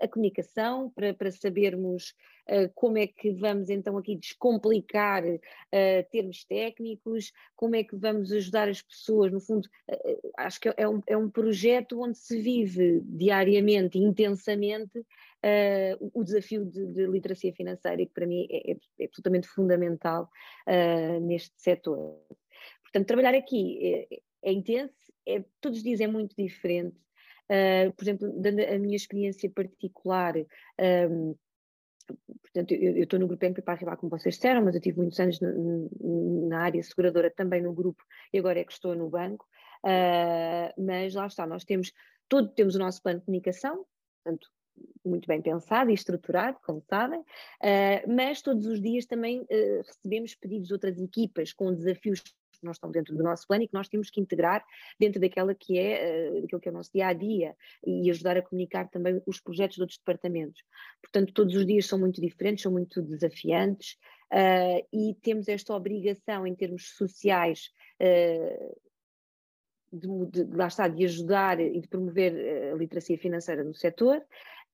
a 0.01 0.07
comunicação, 0.07 0.89
para, 0.89 1.13
para 1.13 1.31
sabermos 1.31 2.15
uh, 2.49 2.71
como 2.73 2.97
é 2.97 3.07
que 3.07 3.31
vamos 3.31 3.69
então 3.69 3.97
aqui 3.97 4.15
descomplicar 4.15 5.23
uh, 5.23 5.39
termos 6.11 6.43
técnicos, 6.43 7.31
como 7.55 7.75
é 7.75 7.83
que 7.83 7.95
vamos 7.95 8.31
ajudar 8.31 8.67
as 8.67 8.81
pessoas, 8.81 9.31
no 9.31 9.39
fundo, 9.39 9.67
uh, 9.89 10.31
acho 10.38 10.59
que 10.59 10.73
é 10.75 10.88
um, 10.88 11.01
é 11.07 11.15
um 11.15 11.29
projeto 11.29 12.01
onde 12.01 12.17
se 12.17 12.41
vive 12.41 13.01
diariamente, 13.05 13.97
intensamente, 13.97 15.05
o 16.11 16.21
desafio 16.21 16.65
de, 16.65 16.85
de, 16.88 17.07
literacia 17.07 17.53
financeira, 17.53 18.05
que 18.05 18.11
para 18.11 18.27
mim 18.27 18.45
é, 18.51 18.71
é, 18.71 18.77
é 18.99 19.05
absolutamente 19.05 19.47
fundamental 19.47 20.29
neste 21.21 21.53
setor. 21.55 22.19
Portanto, 22.83 23.07
trabalhar 23.07 23.33
aqui 23.33 24.07
é, 24.11 24.19
é 24.43 24.51
intenso, 24.51 25.13
é, 25.25 25.43
todos 25.61 25.77
os 25.77 25.83
dias 25.83 26.01
é 26.01 26.07
muito 26.07 26.35
diferente, 26.35 26.97
Uh, 27.50 27.91
por 27.94 28.03
exemplo, 28.03 28.32
dando 28.38 28.62
a 28.62 28.77
minha 28.77 28.96
experiência 28.96 29.50
particular, 29.50 30.36
um, 31.10 31.36
portanto, 32.41 32.74
eu 32.74 33.03
estou 33.03 33.20
no 33.20 33.27
grupo 33.27 33.62
para 33.62 33.74
arribar, 33.74 33.98
como 33.98 34.10
vocês 34.10 34.36
disseram, 34.36 34.63
mas 34.63 34.75
eu 34.75 34.82
tive 34.82 34.98
muitos 34.98 35.20
anos 35.20 35.39
no, 35.39 36.48
na 36.48 36.62
área 36.62 36.82
seguradora 36.84 37.29
também 37.29 37.62
no 37.62 37.74
grupo 37.74 38.03
e 38.34 38.39
agora 38.39 38.60
é 38.60 38.63
que 38.63 38.72
estou 38.72 38.96
no 38.96 39.10
banco. 39.10 39.46
Uh, 39.84 40.74
mas 40.77 41.13
lá 41.13 41.27
está, 41.27 41.48
nós 41.48 41.63
temos 41.63 41.94
todo, 42.27 42.50
temos 42.50 42.75
o 42.75 42.79
nosso 42.79 43.01
plano 43.01 43.20
de 43.20 43.25
comunicação, 43.25 43.86
portanto, 44.24 44.50
muito 45.06 45.27
bem 45.27 45.41
pensado 45.41 45.89
e 45.89 45.94
estruturado, 45.94 46.58
como 46.63 46.82
sabem, 46.89 47.20
uh, 47.20 48.13
mas 48.13 48.41
todos 48.41 48.65
os 48.65 48.82
dias 48.82 49.06
também 49.06 49.41
uh, 49.41 49.82
recebemos 49.86 50.36
pedidos 50.36 50.68
de 50.68 50.74
outras 50.74 51.00
equipas 51.00 51.53
com 51.53 51.74
desafios 51.74 52.22
que 52.59 52.65
não 52.65 52.71
estão 52.71 52.91
dentro 52.91 53.15
do 53.15 53.23
nosso 53.23 53.47
plano 53.47 53.63
e 53.63 53.67
que 53.67 53.73
nós 53.73 53.87
temos 53.87 54.09
que 54.09 54.19
integrar 54.19 54.63
dentro 54.99 55.19
daquela 55.19 55.55
que 55.55 55.77
é, 55.77 56.31
uh, 56.31 56.41
daquilo 56.41 56.61
que 56.61 56.69
é 56.69 56.71
o 56.71 56.75
nosso 56.75 56.91
dia 56.93 57.07
a 57.07 57.13
dia 57.13 57.55
e 57.85 58.09
ajudar 58.09 58.37
a 58.37 58.41
comunicar 58.41 58.89
também 58.89 59.21
os 59.25 59.39
projetos 59.39 59.75
de 59.75 59.81
outros 59.81 59.99
departamentos. 59.99 60.61
Portanto, 61.01 61.33
todos 61.33 61.55
os 61.55 61.65
dias 61.65 61.85
são 61.85 61.99
muito 61.99 62.21
diferentes, 62.21 62.63
são 62.63 62.71
muito 62.71 63.01
desafiantes 63.01 63.97
uh, 64.33 64.87
e 64.93 65.15
temos 65.21 65.47
esta 65.47 65.73
obrigação 65.73 66.45
em 66.45 66.55
termos 66.55 66.95
sociais. 66.95 67.71
Uh, 68.01 68.89
de, 69.91 70.07
de, 70.45 70.55
lá 70.55 70.67
está, 70.67 70.87
de 70.87 71.03
ajudar 71.03 71.59
e 71.59 71.81
de 71.81 71.87
promover 71.87 72.71
a 72.71 72.75
literacia 72.75 73.17
financeira 73.17 73.63
no 73.63 73.73
setor 73.73 74.23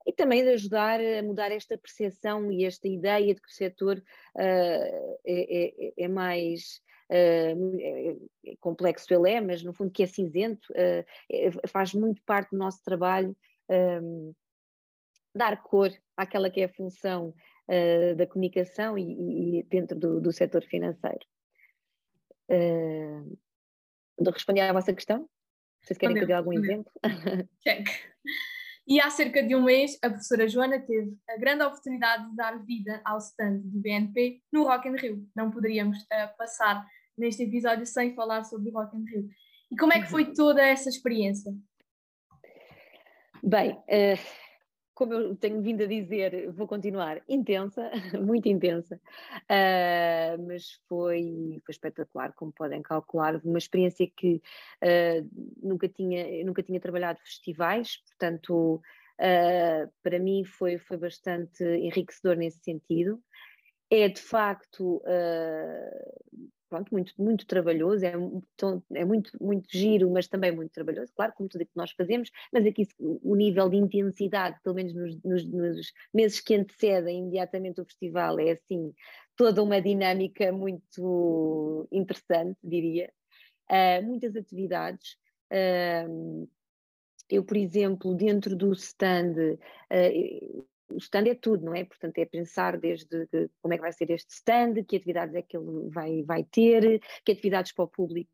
e 0.05 0.13
também 0.13 0.43
de 0.43 0.49
ajudar 0.49 0.99
a 1.01 1.23
mudar 1.23 1.51
esta 1.51 1.77
percepção 1.77 2.51
e 2.51 2.63
esta 2.63 2.87
ideia 2.87 3.33
de 3.33 3.41
que 3.41 3.47
o 3.47 3.53
setor 3.53 3.97
uh, 3.97 4.01
é, 4.35 5.17
é, 5.25 5.93
é, 5.97 6.07
mais 6.07 6.79
uh, 7.12 8.57
complexo 8.59 9.13
ele 9.13 9.29
é, 9.29 9.41
mas 9.41 9.63
no 9.63 9.74
fundo 9.74 9.91
que 9.91 10.03
é 10.03 10.07
cinzento, 10.07 10.71
uh, 10.74 11.67
faz 11.67 11.93
muito 11.93 12.21
parte 12.24 12.51
do 12.51 12.57
nosso 12.57 12.83
trabalho 12.83 13.35
um, 13.69 14.33
dar 15.35 15.62
cor 15.62 15.91
àquela 16.15 16.50
que 16.50 16.62
é 16.62 16.65
a 16.65 16.74
função 16.74 17.33
uh, 17.67 18.15
da 18.15 18.25
comunicação 18.25 18.97
e, 18.97 19.59
e 19.59 19.63
dentro 19.63 19.97
do, 20.00 20.21
do, 20.21 20.31
setor 20.31 20.63
financeiro. 20.63 21.25
Uh, 22.50 23.38
respondi 24.31 24.62
à 24.62 24.71
vossa 24.71 24.93
questão? 24.93 25.27
Vocês 25.81 25.97
querem 25.97 26.15
que 26.15 26.24
eu 26.24 26.27
dê 26.27 26.33
algum 26.33 26.53
exemplo? 26.53 26.91
Check. 27.62 27.88
E 28.87 28.99
há 28.99 29.09
cerca 29.09 29.41
de 29.41 29.55
um 29.55 29.63
mês, 29.63 29.97
a 30.03 30.09
professora 30.09 30.47
Joana 30.47 30.79
teve 30.79 31.17
a 31.27 31.37
grande 31.37 31.63
oportunidade 31.63 32.29
de 32.29 32.35
dar 32.35 32.63
vida 32.63 33.01
ao 33.03 33.17
stand 33.17 33.61
do 33.63 33.79
BNP 33.79 34.41
no 34.53 34.63
Rock 34.63 34.87
in 34.87 34.95
Rio. 34.95 35.27
Não 35.35 35.49
poderíamos 35.49 35.97
uh, 36.03 36.37
passar 36.37 36.85
neste 37.17 37.43
episódio 37.43 37.85
sem 37.85 38.13
falar 38.13 38.43
sobre 38.43 38.69
o 38.69 38.73
Rock 38.73 38.95
in 38.95 39.05
Rio. 39.05 39.29
E 39.71 39.75
como 39.75 39.91
é 39.91 40.01
que 40.01 40.09
foi 40.09 40.33
toda 40.33 40.61
essa 40.61 40.87
experiência? 40.87 41.51
Bem, 43.41 43.71
uh, 43.71 44.19
como 44.95 45.13
eu 45.13 45.35
tenho 45.35 45.61
vindo 45.61 45.83
a 45.83 45.87
dizer, 45.87 46.49
vou 46.53 46.65
continuar 46.65 47.21
intensa, 47.27 47.91
muito 48.25 48.47
intensa, 48.47 48.99
uh, 49.43 50.47
mas 50.47 50.79
foi, 50.87 51.61
foi 51.65 51.71
espetacular, 51.71 52.33
como 52.33 52.53
podem 52.53 52.81
calcular, 52.81 53.39
uma 53.43 53.57
experiência 53.57 54.09
que 54.15 54.41
uh, 54.81 55.29
nunca, 55.61 55.89
tinha, 55.89 56.43
nunca 56.45 56.63
tinha 56.63 56.79
trabalhado 56.79 57.19
festivais, 57.19 57.97
portanto, 58.07 58.81
uh, 59.19 59.91
para 60.01 60.17
mim 60.17 60.45
foi, 60.45 60.77
foi 60.77 60.95
bastante 60.95 61.63
enriquecedor 61.63 62.37
nesse 62.37 62.59
sentido. 62.59 63.21
É 63.91 64.07
de 64.07 64.19
facto 64.19 64.99
pronto, 66.75 66.91
muito, 66.91 67.13
muito 67.17 67.46
trabalhoso, 67.46 68.05
é, 68.05 68.13
é 68.94 69.05
muito, 69.05 69.32
muito 69.41 69.67
giro, 69.72 70.10
mas 70.12 70.27
também 70.27 70.51
muito 70.51 70.72
trabalhoso, 70.72 71.12
claro, 71.15 71.34
como 71.36 71.48
tudo 71.48 71.62
o 71.62 71.65
que 71.65 71.72
nós 71.75 71.91
fazemos, 71.91 72.29
mas 72.51 72.65
aqui 72.65 72.88
o 73.00 73.36
nível 73.36 73.70
de 73.70 73.77
intensidade, 73.77 74.60
pelo 74.62 74.75
menos 74.75 74.94
nos, 74.94 75.22
nos, 75.24 75.46
nos 75.46 75.94
meses 76.13 76.39
que 76.41 76.55
antecedem 76.55 77.20
imediatamente 77.20 77.79
o 77.79 77.86
festival, 77.86 78.39
é 78.39 78.51
assim, 78.51 78.94
toda 79.36 79.63
uma 79.63 79.82
dinâmica 79.82 80.51
muito 80.51 81.88
interessante, 81.91 82.58
diria. 82.63 83.12
Uh, 83.70 84.05
muitas 84.05 84.36
atividades. 84.36 85.17
Uh, 85.51 86.48
eu, 87.29 87.44
por 87.44 87.58
exemplo, 87.58 88.13
dentro 88.13 88.55
do 88.55 88.72
stand, 88.74 89.34
uh, 89.34 90.65
o 90.89 90.97
stand 90.97 91.27
é 91.27 91.35
tudo, 91.35 91.65
não 91.65 91.75
é? 91.75 91.83
Portanto, 91.83 92.17
é 92.17 92.25
pensar 92.25 92.77
desde 92.77 93.27
como 93.61 93.73
é 93.73 93.77
que 93.77 93.81
vai 93.81 93.91
ser 93.91 94.09
este 94.11 94.31
stand, 94.31 94.83
que 94.87 94.97
atividades 94.97 95.35
é 95.35 95.41
que 95.41 95.57
ele 95.57 95.89
vai, 95.89 96.23
vai 96.23 96.43
ter, 96.43 97.01
que 97.23 97.31
atividades 97.31 97.71
para 97.71 97.85
o 97.85 97.87
público 97.87 98.29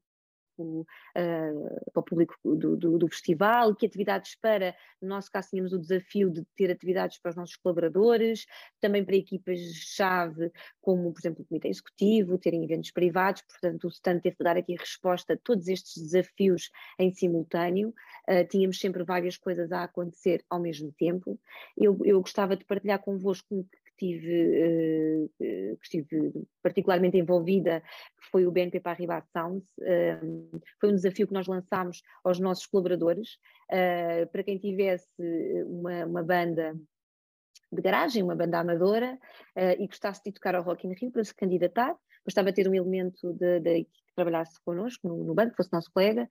uh, 0.61 1.91
para 1.91 1.99
o 1.99 2.03
público 2.03 2.35
do, 2.43 2.75
do, 2.75 2.97
do, 2.97 3.07
festival, 3.07 3.75
que 3.75 3.85
atividades 3.85 4.35
para, 4.35 4.75
no 5.01 5.09
nosso 5.09 5.31
caso 5.31 5.49
tínhamos 5.49 5.73
o 5.73 5.79
desafio 5.79 6.29
de 6.29 6.43
ter 6.55 6.71
atividades 6.71 7.19
para 7.19 7.31
os 7.31 7.35
nossos 7.35 7.55
colaboradores, 7.55 8.45
também 8.79 9.03
para 9.03 9.15
equipas-chave, 9.15 10.51
como 10.81 11.11
por 11.11 11.19
exemplo 11.19 11.43
o 11.43 11.45
comitê 11.45 11.69
executivo, 11.69 12.37
terem 12.37 12.63
eventos 12.63 12.91
privados, 12.91 13.41
portanto 13.41 13.85
o 13.85 13.89
stand 13.89 14.19
teve 14.19 14.35
que 14.35 14.43
dar 14.43 14.57
aqui 14.57 14.75
resposta 14.75 15.33
a 15.33 15.37
todos 15.37 15.67
estes 15.67 16.01
desafios 16.01 16.69
em 16.99 17.11
simultâneo, 17.11 17.93
uh, 18.29 18.47
tínhamos 18.47 18.79
sempre 18.79 19.03
várias 19.03 19.37
coisas 19.37 19.71
a 19.71 19.83
acontecer 19.83 20.43
ao 20.49 20.59
mesmo 20.59 20.91
tempo. 20.93 21.39
Eu, 21.77 21.97
eu 22.03 22.21
gostava 22.21 22.55
de 22.55 22.65
partilhar 22.65 22.99
convosco 22.99 23.67
estive, 23.91 25.29
uh, 25.39 25.77
estive 25.81 26.31
particularmente 26.61 27.17
envolvida, 27.17 27.81
que 27.81 28.29
foi 28.31 28.45
o 28.45 28.51
BNP 28.51 28.79
Paribas 28.79 29.23
Sounds. 29.31 29.65
Uh, 29.79 30.61
foi 30.79 30.89
um 30.89 30.95
desafio 30.95 31.27
que 31.27 31.33
nós 31.33 31.47
lançámos 31.47 32.01
aos 32.23 32.39
nossos 32.39 32.65
colaboradores, 32.65 33.37
uh, 33.71 34.29
para 34.31 34.43
quem 34.43 34.57
tivesse 34.57 35.07
uma, 35.65 36.05
uma, 36.05 36.23
banda 36.23 36.75
de 37.71 37.81
garagem, 37.81 38.23
uma 38.23 38.35
banda 38.35 38.59
amadora, 38.59 39.17
e 39.79 39.87
gostasse 39.87 40.21
de 40.25 40.33
tocar 40.33 40.55
ao 40.55 40.63
Rock 40.63 40.85
in 40.85 40.93
Rio 40.93 41.09
para 41.09 41.23
se 41.23 41.33
candidatar, 41.33 41.95
bastava 42.25 42.51
ter 42.51 42.67
um 42.67 42.75
elemento 42.75 43.33
da 43.33 43.71
equipe 43.71 44.05
que 44.07 44.13
trabalhasse 44.13 44.59
connosco 44.65 45.07
no, 45.07 45.23
no 45.23 45.33
banco, 45.33 45.55
fosse 45.55 45.71
nosso 45.71 45.89
colega, 45.93 46.27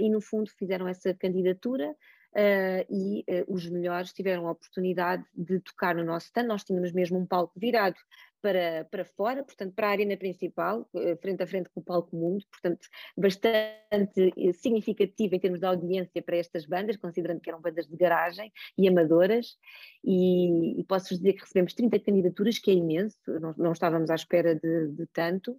e 0.00 0.10
no 0.10 0.20
fundo 0.20 0.50
fizeram 0.58 0.88
essa 0.88 1.14
candidatura, 1.14 1.94
uh, 2.32 2.86
e 2.90 3.24
uh, 3.28 3.52
os 3.52 3.68
melhores 3.68 4.12
tiveram 4.12 4.46
a 4.46 4.52
oportunidade 4.52 5.24
de 5.34 5.60
tocar 5.60 5.94
no 5.94 6.04
nosso 6.04 6.26
stand. 6.26 6.44
Nós 6.44 6.64
tínhamos 6.64 6.92
mesmo 6.92 7.18
um 7.18 7.26
palco 7.26 7.58
virado 7.58 7.96
para, 8.40 8.86
para 8.90 9.04
fora, 9.04 9.44
portanto, 9.44 9.72
para 9.74 9.88
a 9.88 9.90
arena 9.90 10.16
principal, 10.16 10.88
uh, 10.94 11.16
frente 11.20 11.42
a 11.42 11.46
frente 11.46 11.68
com 11.70 11.80
o 11.80 11.84
palco 11.84 12.16
mundo, 12.16 12.44
portanto, 12.50 12.88
bastante 13.16 14.32
significativo 14.54 15.34
em 15.34 15.40
termos 15.40 15.60
de 15.60 15.66
audiência 15.66 16.22
para 16.22 16.36
estas 16.36 16.66
bandas, 16.66 16.96
considerando 16.96 17.40
que 17.40 17.50
eram 17.50 17.60
bandas 17.60 17.86
de 17.86 17.96
garagem 17.96 18.52
e 18.76 18.88
amadoras, 18.88 19.56
e, 20.02 20.80
e 20.80 20.84
posso 20.84 21.16
dizer 21.16 21.34
que 21.34 21.42
recebemos 21.42 21.74
30 21.74 21.98
candidaturas, 22.00 22.58
que 22.58 22.70
é 22.70 22.74
imenso, 22.74 23.16
não, 23.40 23.54
não 23.56 23.72
estávamos 23.72 24.10
à 24.10 24.14
espera 24.14 24.54
de, 24.54 24.88
de 24.88 25.06
tanto. 25.12 25.56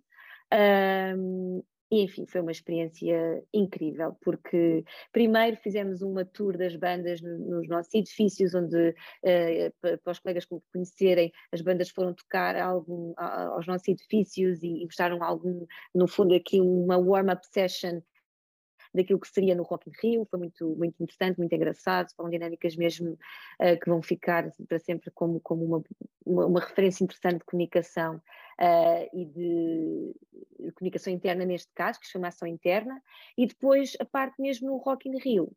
Um, 0.53 1.63
e, 1.93 2.01
enfim, 2.05 2.25
foi 2.25 2.41
uma 2.41 2.51
experiência 2.51 3.43
incrível, 3.53 4.17
porque 4.23 4.83
primeiro 5.11 5.55
fizemos 5.57 6.01
uma 6.01 6.25
tour 6.25 6.57
das 6.57 6.75
bandas 6.75 7.21
nos 7.21 7.67
nossos 7.67 7.93
edifícios, 7.93 8.55
onde, 8.55 8.89
uh, 8.89 9.99
para 10.03 10.11
os 10.11 10.17
colegas 10.17 10.47
conhecerem, 10.71 11.31
as 11.51 11.61
bandas 11.61 11.91
foram 11.91 12.15
tocar 12.15 12.55
algum, 12.55 13.13
aos 13.15 13.67
nossos 13.67 13.87
edifícios 13.87 14.63
e, 14.63 14.81
e 14.81 14.85
mostraram 14.85 15.23
algum, 15.23 15.67
no 15.93 16.07
fundo, 16.07 16.33
aqui 16.33 16.59
uma 16.59 16.97
warm-up 16.97 17.45
session 17.45 18.01
daquilo 18.93 19.19
que 19.19 19.27
seria 19.27 19.55
no 19.55 19.63
Rock 19.63 19.89
in 19.89 19.93
Rio, 20.01 20.27
foi 20.29 20.39
muito, 20.39 20.75
muito 20.75 21.01
interessante, 21.01 21.37
muito 21.37 21.53
engraçado, 21.53 22.11
foram 22.15 22.29
dinâmicas 22.29 22.75
mesmo 22.75 23.13
uh, 23.13 23.79
que 23.79 23.89
vão 23.89 24.01
ficar 24.01 24.51
para 24.67 24.79
sempre 24.79 25.09
como, 25.11 25.39
como 25.39 25.65
uma, 25.65 25.83
uma, 26.25 26.45
uma 26.45 26.59
referência 26.59 27.03
interessante 27.03 27.39
de 27.39 27.45
comunicação 27.45 28.17
uh, 28.17 29.09
e 29.13 29.25
de, 29.25 30.15
de, 30.59 30.71
comunicação 30.73 31.11
interna 31.11 31.45
neste 31.45 31.71
caso, 31.73 31.99
que 31.99 32.05
se 32.05 32.11
chama 32.11 32.27
ação 32.27 32.47
interna, 32.47 33.01
e 33.37 33.47
depois 33.47 33.95
a 33.99 34.05
parte 34.05 34.41
mesmo 34.41 34.67
no 34.67 34.77
Rock 34.77 35.09
in 35.09 35.17
Rio. 35.17 35.51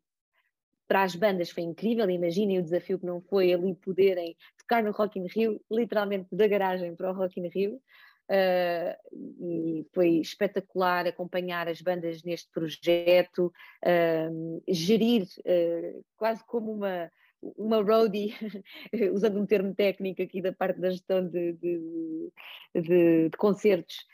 Para 0.87 1.03
as 1.03 1.15
bandas 1.15 1.49
foi 1.49 1.63
incrível, 1.63 2.09
imaginem 2.09 2.59
o 2.59 2.63
desafio 2.63 2.97
que 2.97 3.05
não 3.05 3.21
foi 3.21 3.53
ali 3.53 3.75
poderem 3.75 4.37
tocar 4.57 4.81
no 4.81 4.91
Rock 4.91 5.19
in 5.19 5.27
Rio, 5.27 5.61
literalmente 5.69 6.27
da 6.31 6.47
garagem 6.47 6.95
para 6.95 7.11
o 7.11 7.13
Rock 7.13 7.39
in 7.39 7.47
Rio, 7.49 7.81
Uh, 8.29 8.93
e 9.39 9.87
foi 9.93 10.17
espetacular 10.17 11.07
acompanhar 11.07 11.69
as 11.69 11.81
bandas 11.81 12.23
neste 12.23 12.51
projeto, 12.51 13.53
uh, 13.85 14.63
gerir 14.67 15.23
uh, 15.23 16.05
quase 16.17 16.43
como 16.45 16.73
uma, 16.73 17.09
uma 17.41 17.81
roadie, 17.81 18.35
usando 19.13 19.39
um 19.39 19.45
termo 19.45 19.73
técnico 19.73 20.21
aqui 20.21 20.41
da 20.41 20.51
parte 20.51 20.81
da 20.81 20.89
gestão 20.89 21.25
de, 21.25 21.53
de, 21.53 22.31
de, 22.75 23.29
de 23.29 23.37
concertos, 23.37 24.05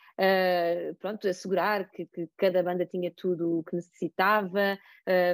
pronto, 1.00 1.28
assegurar 1.28 1.90
que, 1.90 2.06
que, 2.06 2.30
cada 2.38 2.62
banda 2.62 2.86
tinha 2.86 3.10
tudo 3.10 3.60
o 3.60 3.64
que 3.64 3.76
necessitava, 3.76 4.78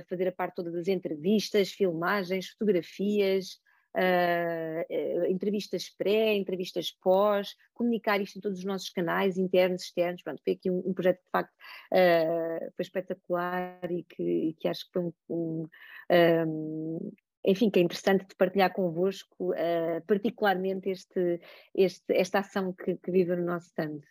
fazer 0.08 0.30
a 0.30 0.32
parte 0.32 0.56
todas 0.56 0.74
das 0.74 0.88
entrevistas, 0.88 1.74
filmagens, 1.74 2.48
fotografias, 2.52 3.60
uh, 3.96 5.26
entrevistas 5.30 5.90
pré, 5.90 6.36
entrevistas 6.36 6.92
pós, 6.92 7.56
comunicar 7.74 8.22
isto 8.22 8.38
em 8.38 8.42
todos 8.42 8.60
os 8.60 8.66
nossos 8.66 8.90
canais, 8.90 9.38
internos, 9.38 9.84
externos. 9.84 10.22
Pronto, 10.22 10.42
foi 10.44 10.54
aqui 10.54 10.70
um, 10.70 10.84
um 10.86 10.94
projeto 10.94 11.22
de 11.24 11.30
facto 11.32 11.54
uh, 11.54 12.72
foi 12.76 12.84
espetacular 12.84 13.92
e 13.92 14.04
que, 14.04 14.24
e 14.24 14.54
que, 14.54 14.68
acho 14.68 14.86
que 14.86 14.92
foi 14.94 15.04
um, 15.04 15.14
um, 15.30 15.68
um 16.20 17.12
enfim, 17.46 17.70
que 17.70 17.80
é 17.80 17.84
interessante 17.84 18.28
de 18.28 18.36
partilhar 18.36 18.74
convosco, 18.74 19.52
uh, 19.52 20.06
particularmente 20.06 20.90
este, 20.90 21.40
este, 21.74 22.14
esta 22.14 22.40
ação 22.40 22.74
que, 22.74 22.98
que 22.98 23.12
vive 23.12 23.36
no 23.36 23.46
nosso 23.46 23.68
stand. 23.68 24.02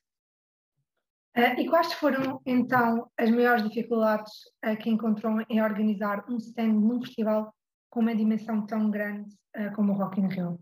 Uh, 1.36 1.60
e 1.60 1.68
quais 1.68 1.92
foram 1.92 2.40
então 2.44 3.10
as 3.16 3.30
maiores 3.30 3.62
dificuldades 3.62 4.32
uh, 4.66 4.76
que 4.76 4.90
encontrou 4.90 5.38
em 5.48 5.62
organizar 5.62 6.24
um 6.28 6.36
stand 6.38 6.72
num 6.72 7.00
festival 7.02 7.54
com 7.90 8.00
uma 8.00 8.14
dimensão 8.14 8.66
tão 8.66 8.90
grande 8.90 9.34
uh, 9.56 9.74
como 9.74 9.92
o 9.92 9.96
Rock 9.96 10.20
in 10.20 10.28
Rio? 10.28 10.58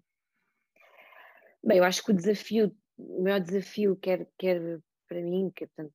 Bem, 1.63 1.79
eu 1.79 1.85
acho 1.85 2.05
que 2.05 2.13
o 2.13 2.15
desafio, 2.15 2.77
o 2.97 3.23
maior 3.23 3.41
desafio, 3.41 3.97
quer, 3.97 4.29
quer 4.39 4.81
para 5.09 5.21
mim, 5.21 5.51
quer 5.55 5.67
portanto, 5.69 5.95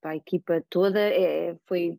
para 0.00 0.10
a 0.12 0.16
equipa 0.16 0.64
toda, 0.68 1.00
é, 1.00 1.56
foi 1.66 1.98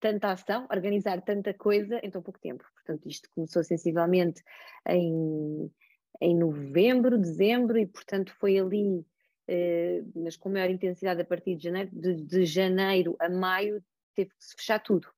tanta 0.00 0.32
ação, 0.32 0.66
organizar 0.70 1.22
tanta 1.22 1.54
coisa 1.54 1.98
em 2.02 2.10
tão 2.10 2.22
pouco 2.22 2.38
tempo. 2.38 2.64
Portanto, 2.74 3.08
isto 3.08 3.28
começou 3.34 3.64
sensivelmente 3.64 4.42
em, 4.86 5.72
em 6.20 6.36
novembro, 6.36 7.18
dezembro, 7.18 7.78
e 7.78 7.86
portanto 7.86 8.34
foi 8.38 8.58
ali, 8.58 9.04
eh, 9.48 10.02
mas 10.14 10.36
com 10.36 10.50
maior 10.50 10.68
intensidade 10.68 11.22
a 11.22 11.24
partir 11.24 11.56
de 11.56 11.64
janeiro, 11.64 11.90
de, 11.90 12.16
de 12.16 12.44
janeiro 12.44 13.16
a 13.18 13.30
maio, 13.30 13.82
teve 14.14 14.30
que 14.30 14.44
se 14.44 14.54
fechar 14.54 14.78
tudo 14.78 15.08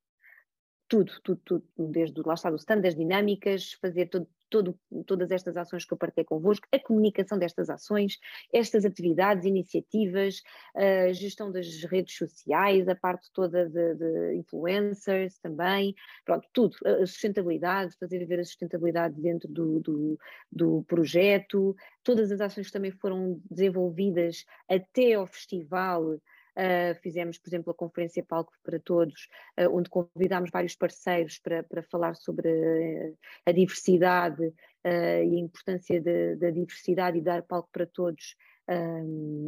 tudo, 0.88 1.12
tudo, 1.22 1.40
tudo, 1.44 1.64
desde 1.76 2.20
lá 2.24 2.34
está 2.34 2.50
do 2.50 2.56
stand, 2.56 2.80
das 2.80 2.94
dinâmicas, 2.94 3.72
fazer 3.74 4.06
todo, 4.06 4.28
todo, 4.48 4.78
todas 5.06 5.30
estas 5.30 5.56
ações 5.56 5.84
que 5.84 5.92
eu 5.92 5.98
partilhei 5.98 6.24
convosco, 6.24 6.66
a 6.72 6.78
comunicação 6.78 7.38
destas 7.38 7.68
ações, 7.68 8.18
estas 8.52 8.84
atividades, 8.84 9.44
iniciativas, 9.44 10.42
a 10.74 11.12
gestão 11.12 11.50
das 11.50 11.82
redes 11.84 12.16
sociais, 12.16 12.88
a 12.88 12.94
parte 12.94 13.30
toda 13.32 13.68
de, 13.68 13.94
de 13.94 14.36
influencers 14.36 15.38
também, 15.38 15.94
pronto, 16.24 16.48
tudo, 16.52 16.76
a 16.84 17.06
sustentabilidade, 17.06 17.96
fazer 17.98 18.24
ver 18.24 18.40
a 18.40 18.44
sustentabilidade 18.44 19.20
dentro 19.20 19.48
do, 19.48 19.80
do, 19.80 20.18
do 20.50 20.84
projeto, 20.84 21.74
todas 22.04 22.30
as 22.30 22.40
ações 22.40 22.68
que 22.68 22.72
também 22.72 22.92
foram 22.92 23.40
desenvolvidas 23.50 24.44
até 24.68 25.14
ao 25.14 25.26
festival, 25.26 26.18
Uh, 26.56 26.98
fizemos, 27.02 27.38
por 27.38 27.50
exemplo, 27.50 27.70
a 27.70 27.74
Conferência 27.74 28.24
Palco 28.24 28.50
para 28.64 28.80
Todos, 28.80 29.28
uh, 29.60 29.76
onde 29.76 29.90
convidámos 29.90 30.50
vários 30.50 30.74
parceiros 30.74 31.38
para, 31.38 31.62
para 31.62 31.82
falar 31.82 32.16
sobre 32.16 33.14
a 33.44 33.52
diversidade 33.52 34.42
uh, 34.42 35.22
e 35.22 35.36
a 35.36 35.38
importância 35.38 36.02
da 36.36 36.50
diversidade 36.50 37.18
e 37.18 37.22
dar 37.22 37.42
palco 37.42 37.68
para 37.70 37.86
todos 37.86 38.36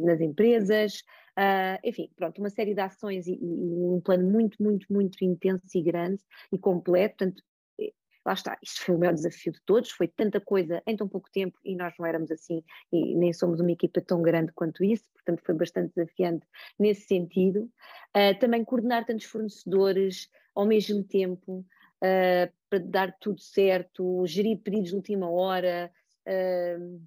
nas 0.01 0.21
empresas. 0.21 1.03
enfim, 1.83 2.09
pronto, 2.15 2.39
uma 2.39 2.49
série 2.49 2.73
de 2.73 2.79
ações 2.79 3.27
e, 3.27 3.33
e, 3.33 3.35
um 3.41 3.99
plano 3.99 4.29
muito, 4.31 4.63
muito, 4.63 4.87
muito 4.89 5.21
intenso 5.25 5.65
e 5.75 5.81
grande 5.81 6.21
e 6.53 6.57
completo. 6.57 7.17
Portanto, 7.17 7.43
lá 8.29 8.33
está, 8.33 8.57
isto 8.61 8.85
foi 8.85 8.95
o 8.95 8.99
maior 8.99 9.13
desafio 9.13 9.51
de 9.51 9.61
todos, 9.65 9.89
foi 9.89 10.07
tanta 10.07 10.39
coisa 10.39 10.83
em 10.85 10.95
tão 10.95 11.07
pouco 11.07 11.29
tempo 11.31 11.57
e 11.65 11.75
nós 11.75 11.93
não 11.97 12.05
éramos 12.05 12.29
assim 12.29 12.63
e 12.91 13.15
nem 13.15 13.33
somos 13.33 13.59
uma 13.59 13.71
equipa 13.71 14.01
tão 14.01 14.21
grande 14.21 14.51
quanto 14.53 14.83
isso, 14.83 15.05
portanto 15.13 15.41
foi 15.43 15.55
bastante 15.55 15.93
desafiante 15.95 16.45
nesse 16.77 17.07
sentido. 17.07 17.69
Uh, 18.15 18.37
também 18.39 18.63
coordenar 18.63 19.05
tantos 19.05 19.25
fornecedores 19.25 20.29
ao 20.53 20.65
mesmo 20.65 21.03
tempo 21.03 21.65
uh, 22.03 22.53
para 22.69 22.79
dar 22.79 23.17
tudo 23.19 23.41
certo, 23.41 24.25
gerir 24.27 24.59
pedidos 24.59 24.89
de 24.89 24.95
última 24.95 25.29
hora. 25.29 25.91
Uh, 26.27 27.01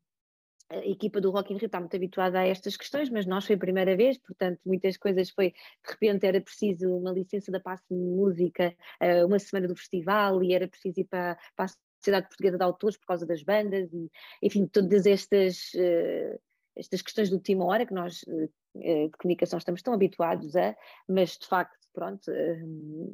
a 0.72 0.86
equipa 0.86 1.20
do 1.20 1.30
Rock 1.30 1.52
in 1.52 1.56
Rio 1.56 1.66
está 1.66 1.78
muito 1.78 1.94
habituada 1.94 2.40
a 2.40 2.46
estas 2.46 2.76
questões, 2.76 3.10
mas 3.10 3.26
nós 3.26 3.44
foi 3.46 3.56
a 3.56 3.58
primeira 3.58 3.94
vez, 3.94 4.18
portanto 4.18 4.58
muitas 4.64 4.96
coisas 4.96 5.30
foi, 5.30 5.50
de 5.50 5.90
repente 5.90 6.26
era 6.26 6.40
preciso 6.40 6.88
uma 6.96 7.12
licença 7.12 7.52
da 7.52 7.60
Passe 7.60 7.92
Música, 7.92 8.74
eh, 8.98 9.24
uma 9.24 9.38
semana 9.38 9.68
do 9.68 9.76
festival 9.76 10.42
e 10.42 10.54
era 10.54 10.66
preciso 10.66 11.00
ir 11.00 11.04
para, 11.04 11.36
para 11.54 11.66
a 11.66 11.68
Sociedade 11.98 12.28
Portuguesa 12.28 12.56
de 12.56 12.64
Autores 12.64 12.96
por 12.96 13.06
causa 13.06 13.26
das 13.26 13.42
bandas 13.42 13.92
e 13.92 14.10
enfim, 14.42 14.66
todas 14.66 15.04
estas, 15.04 15.72
eh, 15.76 16.38
estas 16.74 17.02
questões 17.02 17.28
de 17.28 17.34
última 17.34 17.64
hora 17.66 17.84
que 17.84 17.94
nós 17.94 18.24
eh, 18.28 19.08
de 19.08 19.16
comunicação 19.18 19.58
estamos 19.58 19.82
tão 19.82 19.92
habituados 19.92 20.56
a, 20.56 20.74
mas 21.06 21.36
de 21.36 21.46
facto, 21.46 21.76
pronto, 21.92 22.32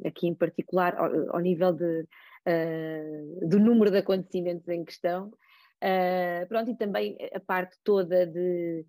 aqui 0.05 0.25
em 0.25 0.33
particular 0.33 0.95
ao, 0.95 1.35
ao 1.35 1.39
nível 1.41 1.73
de, 1.73 2.07
do 3.45 3.59
número 3.59 3.91
de 3.91 3.97
acontecimentos 3.97 4.69
em 4.69 4.85
questão, 4.85 5.33
Uh, 5.81 6.45
pronto, 6.47 6.69
e 6.69 6.75
também 6.75 7.17
a 7.33 7.39
parte 7.39 7.77
toda 7.85 8.27
de 8.27 8.85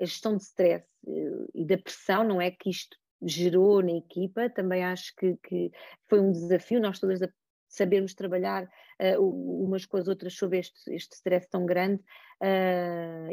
gestão 0.00 0.36
de 0.36 0.42
stress 0.42 0.84
uh, 1.06 1.48
e 1.54 1.64
da 1.64 1.78
pressão, 1.78 2.24
não 2.24 2.40
é? 2.40 2.50
Que 2.50 2.70
isto 2.70 2.96
gerou 3.22 3.80
na 3.80 3.92
equipa, 3.92 4.50
também 4.50 4.84
acho 4.84 5.14
que, 5.16 5.36
que 5.36 5.70
foi 6.08 6.18
um 6.20 6.32
desafio, 6.32 6.80
nós 6.80 6.98
todas 6.98 7.20
sabermos 7.68 8.14
trabalhar 8.14 8.64
uh, 8.64 9.62
umas 9.64 9.86
com 9.86 9.96
as 9.96 10.08
outras 10.08 10.34
sobre 10.34 10.58
este, 10.58 10.92
este 10.92 11.14
stress 11.14 11.48
tão 11.48 11.64
grande 11.64 12.02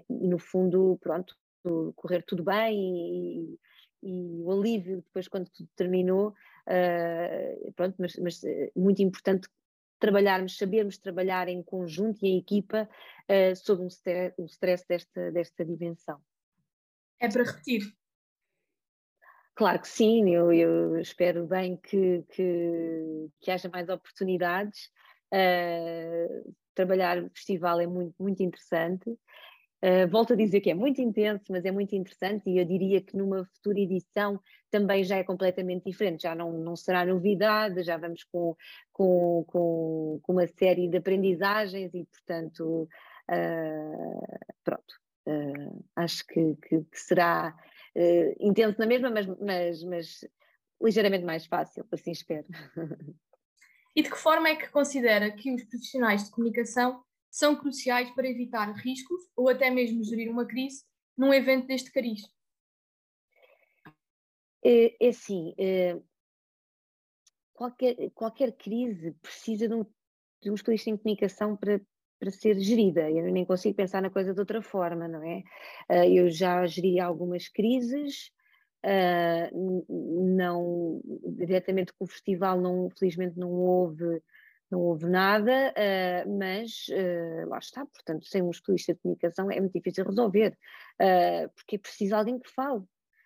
e 0.07 0.27
no 0.27 0.37
fundo, 0.37 0.99
pronto, 1.01 1.35
correr 1.95 2.21
tudo 2.21 2.43
bem 2.43 2.77
e, 2.77 3.59
e 4.03 4.43
o 4.43 4.51
alívio 4.51 4.97
depois 4.97 5.27
quando 5.27 5.49
tudo 5.49 5.67
terminou, 5.75 6.35
pronto, 7.75 7.95
mas, 7.97 8.15
mas 8.17 8.39
muito 8.75 9.01
importante 9.01 9.49
trabalharmos, 9.99 10.57
sabermos 10.57 10.97
trabalhar 10.97 11.47
em 11.47 11.61
conjunto 11.61 12.25
e 12.25 12.29
em 12.29 12.37
equipa 12.39 12.89
uh, 13.29 13.55
sob 13.55 13.83
um 13.83 13.87
stress, 13.87 14.33
um 14.39 14.45
stress 14.45 14.85
desta, 14.87 15.31
desta 15.31 15.65
dimensão. 15.65 16.19
É 17.19 17.27
para 17.27 17.43
repetir? 17.43 17.81
Claro 19.55 19.81
que 19.81 19.89
sim, 19.89 20.33
eu, 20.33 20.53
eu 20.53 20.99
espero 20.99 21.45
bem 21.45 21.75
que, 21.75 22.23
que, 22.29 23.29
que 23.41 23.51
haja 23.51 23.67
mais 23.67 23.89
oportunidades. 23.89 24.89
Uh, 25.33 26.55
trabalhar 26.73 27.21
o 27.21 27.29
festival 27.29 27.81
é 27.81 27.85
muito, 27.85 28.15
muito 28.17 28.41
interessante 28.41 29.19
Uh, 29.81 30.07
volto 30.09 30.33
a 30.33 30.35
dizer 30.35 30.59
que 30.59 30.69
é 30.69 30.73
muito 30.73 31.01
intenso, 31.01 31.45
mas 31.49 31.63
é 31.63 31.71
muito 31.71 31.95
interessante 31.95 32.49
e 32.49 32.57
eu 32.57 32.65
diria 32.65 33.01
que 33.01 33.15
numa 33.15 33.45
futura 33.45 33.79
edição 33.79 34.39
também 34.69 35.05
já 35.05 35.15
é 35.15 35.23
completamente 35.23 35.85
diferente, 35.85 36.23
já 36.23 36.35
não, 36.35 36.51
não 36.51 36.75
será 36.75 37.05
novidade, 37.05 37.83
já 37.83 37.95
vamos 37.95 38.25
com, 38.25 38.55
com, 38.91 39.45
com, 39.47 40.19
com 40.21 40.33
uma 40.33 40.47
série 40.47 40.89
de 40.89 40.97
aprendizagens 40.97 41.93
e, 41.93 42.05
portanto, 42.05 42.89
uh, 43.31 44.39
pronto, 44.65 44.95
uh, 45.27 45.85
acho 45.95 46.27
que, 46.27 46.55
que, 46.55 46.81
que 46.81 46.99
será 46.99 47.55
intenso 48.39 48.79
na 48.79 48.85
mesma, 48.85 49.09
mas, 49.09 49.25
mas, 49.25 49.83
mas 49.83 50.25
ligeiramente 50.81 51.25
mais 51.25 51.45
fácil, 51.45 51.85
assim 51.91 52.11
espero. 52.11 52.45
E 53.95 54.03
de 54.03 54.09
que 54.09 54.17
forma 54.17 54.47
é 54.47 54.55
que 54.55 54.69
considera 54.69 55.31
que 55.31 55.53
os 55.53 55.63
profissionais 55.63 56.23
de 56.23 56.31
comunicação 56.31 57.03
são 57.29 57.55
cruciais 57.55 58.09
para 58.11 58.27
evitar 58.27 58.71
riscos 58.73 59.21
ou 59.35 59.49
até 59.49 59.69
mesmo 59.69 60.03
gerir 60.03 60.31
uma 60.31 60.45
crise 60.45 60.83
num 61.17 61.33
evento 61.33 61.67
deste 61.67 61.91
cariz? 61.91 62.21
É, 64.63 65.05
é 65.05 65.09
assim, 65.09 65.53
é, 65.57 65.99
qualquer, 67.53 67.95
qualquer 68.11 68.51
crise 68.53 69.11
precisa 69.21 69.67
de 69.67 69.73
um, 69.73 69.85
de 70.41 70.49
um 70.49 70.55
especialista 70.55 70.89
em 70.89 70.97
comunicação 70.97 71.57
para, 71.57 71.81
para 72.17 72.31
ser 72.31 72.57
gerida. 72.59 73.09
Eu 73.11 73.31
nem 73.31 73.45
consigo 73.45 73.75
pensar 73.75 74.01
na 74.01 74.09
coisa 74.09 74.33
de 74.33 74.39
outra 74.39 74.61
forma, 74.61 75.07
não 75.07 75.23
é? 75.23 75.43
Eh, 75.89 76.11
eu 76.13 76.29
já 76.29 76.65
geri 76.65 76.99
algumas 76.99 77.49
crises, 77.49 78.31
uh, 78.85 79.85
não 79.89 81.01
diretamente 81.37 81.93
com 81.93 82.05
o 82.05 82.07
festival, 82.07 82.61
não, 82.61 82.89
felizmente 82.97 83.37
não 83.37 83.51
houve 83.51 84.21
não 84.69 84.81
houve 84.81 85.07
nada, 85.07 85.73
uh, 85.73 86.37
mas 86.37 86.87
uh, 86.89 87.49
lá 87.49 87.57
está, 87.57 87.85
portanto, 87.85 88.25
sem 88.25 88.41
um 88.41 88.51
especialista 88.51 88.93
de 88.93 88.99
comunicação 88.99 89.49
é 89.51 89.59
muito 89.59 89.73
difícil 89.73 90.05
resolver, 90.05 90.57
uh, 91.01 91.49
porque 91.55 91.75
é 91.75 91.79
preciso 91.79 92.15
alguém 92.15 92.39
que 92.39 92.49
fale, 92.49 92.83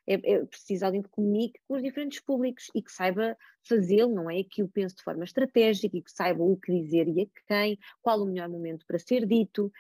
é, 0.08 0.14
é 0.14 0.46
preciso 0.46 0.86
alguém 0.86 1.02
que 1.02 1.10
comunique 1.10 1.60
com 1.68 1.76
os 1.76 1.84
diferentes 1.84 2.20
públicos 2.20 2.70
e 2.74 2.82
que 2.82 2.92
saiba 2.92 3.38
fazê-lo, 3.68 4.14
não 4.14 4.30
é? 4.30 4.44
Que 4.44 4.62
o 4.64 4.68
pense 4.68 4.96
de 4.96 5.04
forma 5.04 5.24
estratégica 5.24 5.98
e 5.98 6.02
que 6.02 6.12
saiba 6.12 6.44
o 6.44 6.58
que 6.58 6.72
dizer 6.72 7.08
e 7.08 7.22
a 7.22 7.26
quem, 7.48 7.80
qual 8.02 8.22
o 8.22 8.26
melhor 8.26 8.50
momento 8.50 8.86
para 8.86 9.00
ser 9.00 9.26
dito, 9.26 9.72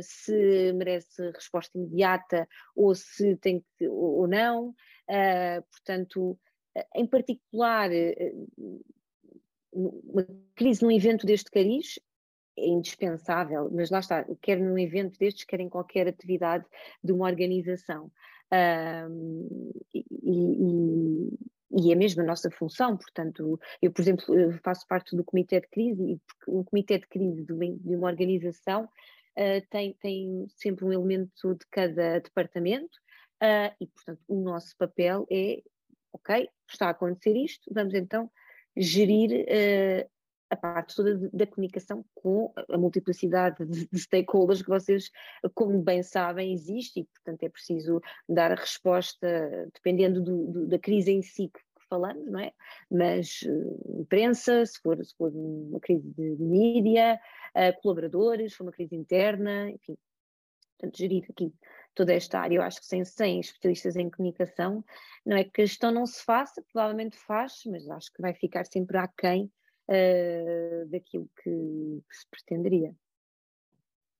se 0.00 0.72
merece 0.74 1.32
resposta 1.32 1.76
imediata 1.76 2.48
ou 2.76 2.94
se 2.94 3.34
tem 3.38 3.64
que, 3.76 3.88
ou 3.88 4.28
não, 4.28 4.76
portanto, 5.72 6.38
em 6.94 7.04
particular 7.04 7.90
uma 9.72 10.26
crise 10.54 10.82
num 10.82 10.90
evento 10.90 11.26
deste 11.26 11.50
cariz 11.50 11.98
é 12.58 12.66
indispensável, 12.66 13.70
mas 13.72 13.90
lá 13.90 14.00
está, 14.00 14.26
quer 14.42 14.58
num 14.58 14.78
evento 14.78 15.18
destes, 15.18 15.44
quer 15.44 15.60
em 15.60 15.68
qualquer 15.68 16.08
atividade 16.08 16.64
de 17.02 17.12
uma 17.12 17.26
organização. 17.26 18.10
Um, 18.52 19.70
e, 19.94 20.04
e, 20.22 21.38
e, 21.70 21.92
é 21.92 21.94
mesmo 21.94 22.22
a 22.22 22.24
nossa 22.24 22.50
função, 22.50 22.96
portanto, 22.96 23.60
eu, 23.80 23.92
por 23.92 24.00
exemplo, 24.00 24.24
faço 24.64 24.86
parte 24.88 25.14
do 25.14 25.22
comitê 25.22 25.60
de 25.60 25.68
crise, 25.68 26.02
e 26.02 26.20
o 26.46 26.64
comitê 26.64 26.98
de 26.98 27.06
crise 27.06 27.44
de 27.44 27.52
uma, 27.52 27.66
de 27.66 27.94
uma 27.94 28.08
organização 28.08 28.84
uh, 28.84 29.66
tem, 29.70 29.92
tem 30.00 30.46
sempre 30.48 30.84
um 30.84 30.92
elemento 30.92 31.54
de 31.54 31.66
cada 31.70 32.18
departamento, 32.20 32.98
uh, 33.42 33.72
e, 33.80 33.86
portanto, 33.86 34.20
o 34.26 34.40
nosso 34.40 34.76
papel 34.76 35.26
é, 35.30 35.62
ok, 36.12 36.48
está 36.68 36.86
a 36.86 36.90
acontecer 36.90 37.36
isto, 37.36 37.70
vamos 37.72 37.94
então 37.94 38.30
gerir 38.78 39.44
uh, 39.44 40.10
a 40.50 40.56
parte 40.56 40.96
toda 40.96 41.28
da 41.32 41.46
comunicação 41.46 42.04
com 42.14 42.52
a 42.68 42.78
multiplicidade 42.78 43.64
de, 43.66 43.86
de, 43.86 43.98
stakeholders 43.98 44.62
que 44.62 44.68
vocês, 44.68 45.10
como 45.54 45.82
bem 45.82 46.02
sabem, 46.02 46.52
existe 46.52 47.00
e, 47.00 47.04
portanto, 47.04 47.42
é 47.42 47.48
preciso 47.48 48.00
dar 48.28 48.52
a 48.52 48.54
resposta 48.54 49.68
dependendo 49.74 50.22
do, 50.22 50.46
do, 50.46 50.66
da 50.66 50.78
crise 50.78 51.10
em 51.10 51.20
si 51.20 51.48
que, 51.48 51.60
que 51.60 51.86
falamos, 51.88 52.26
não 52.30 52.40
é? 52.40 52.52
Mas 52.90 53.42
uh, 53.42 54.00
imprensa, 54.00 54.64
se 54.64 54.80
for, 54.80 55.04
se 55.04 55.14
for 55.16 55.30
uma 55.34 55.80
crise 55.80 56.08
de 56.08 56.36
mídia, 56.38 57.20
uh, 57.54 57.82
colaboradores, 57.82 58.52
se 58.52 58.58
for 58.58 58.64
uma 58.64 58.72
crise 58.72 58.96
interna, 58.96 59.70
enfim, 59.70 59.96
portanto, 60.78 60.96
gerir 60.96 61.26
aqui 61.28 61.52
toda 61.98 62.14
esta 62.14 62.38
área. 62.38 62.54
Eu 62.54 62.62
acho 62.62 62.80
que 62.80 62.86
sem, 62.86 63.04
sem 63.04 63.40
especialistas 63.40 63.96
em 63.96 64.08
comunicação, 64.08 64.84
não 65.26 65.36
é 65.36 65.42
que 65.42 65.62
a 65.62 65.66
gestão 65.66 65.90
não 65.90 66.06
se 66.06 66.24
faça, 66.24 66.62
provavelmente 66.72 67.18
faz, 67.18 67.62
mas 67.66 67.90
acho 67.90 68.12
que 68.12 68.22
vai 68.22 68.32
ficar 68.32 68.64
sempre 68.64 68.96
aquém 68.96 69.52
uh, 69.88 70.88
daquilo 70.88 71.28
que, 71.42 71.50
que, 72.08 72.16
se 72.16 72.26
pretenderia. 72.30 72.94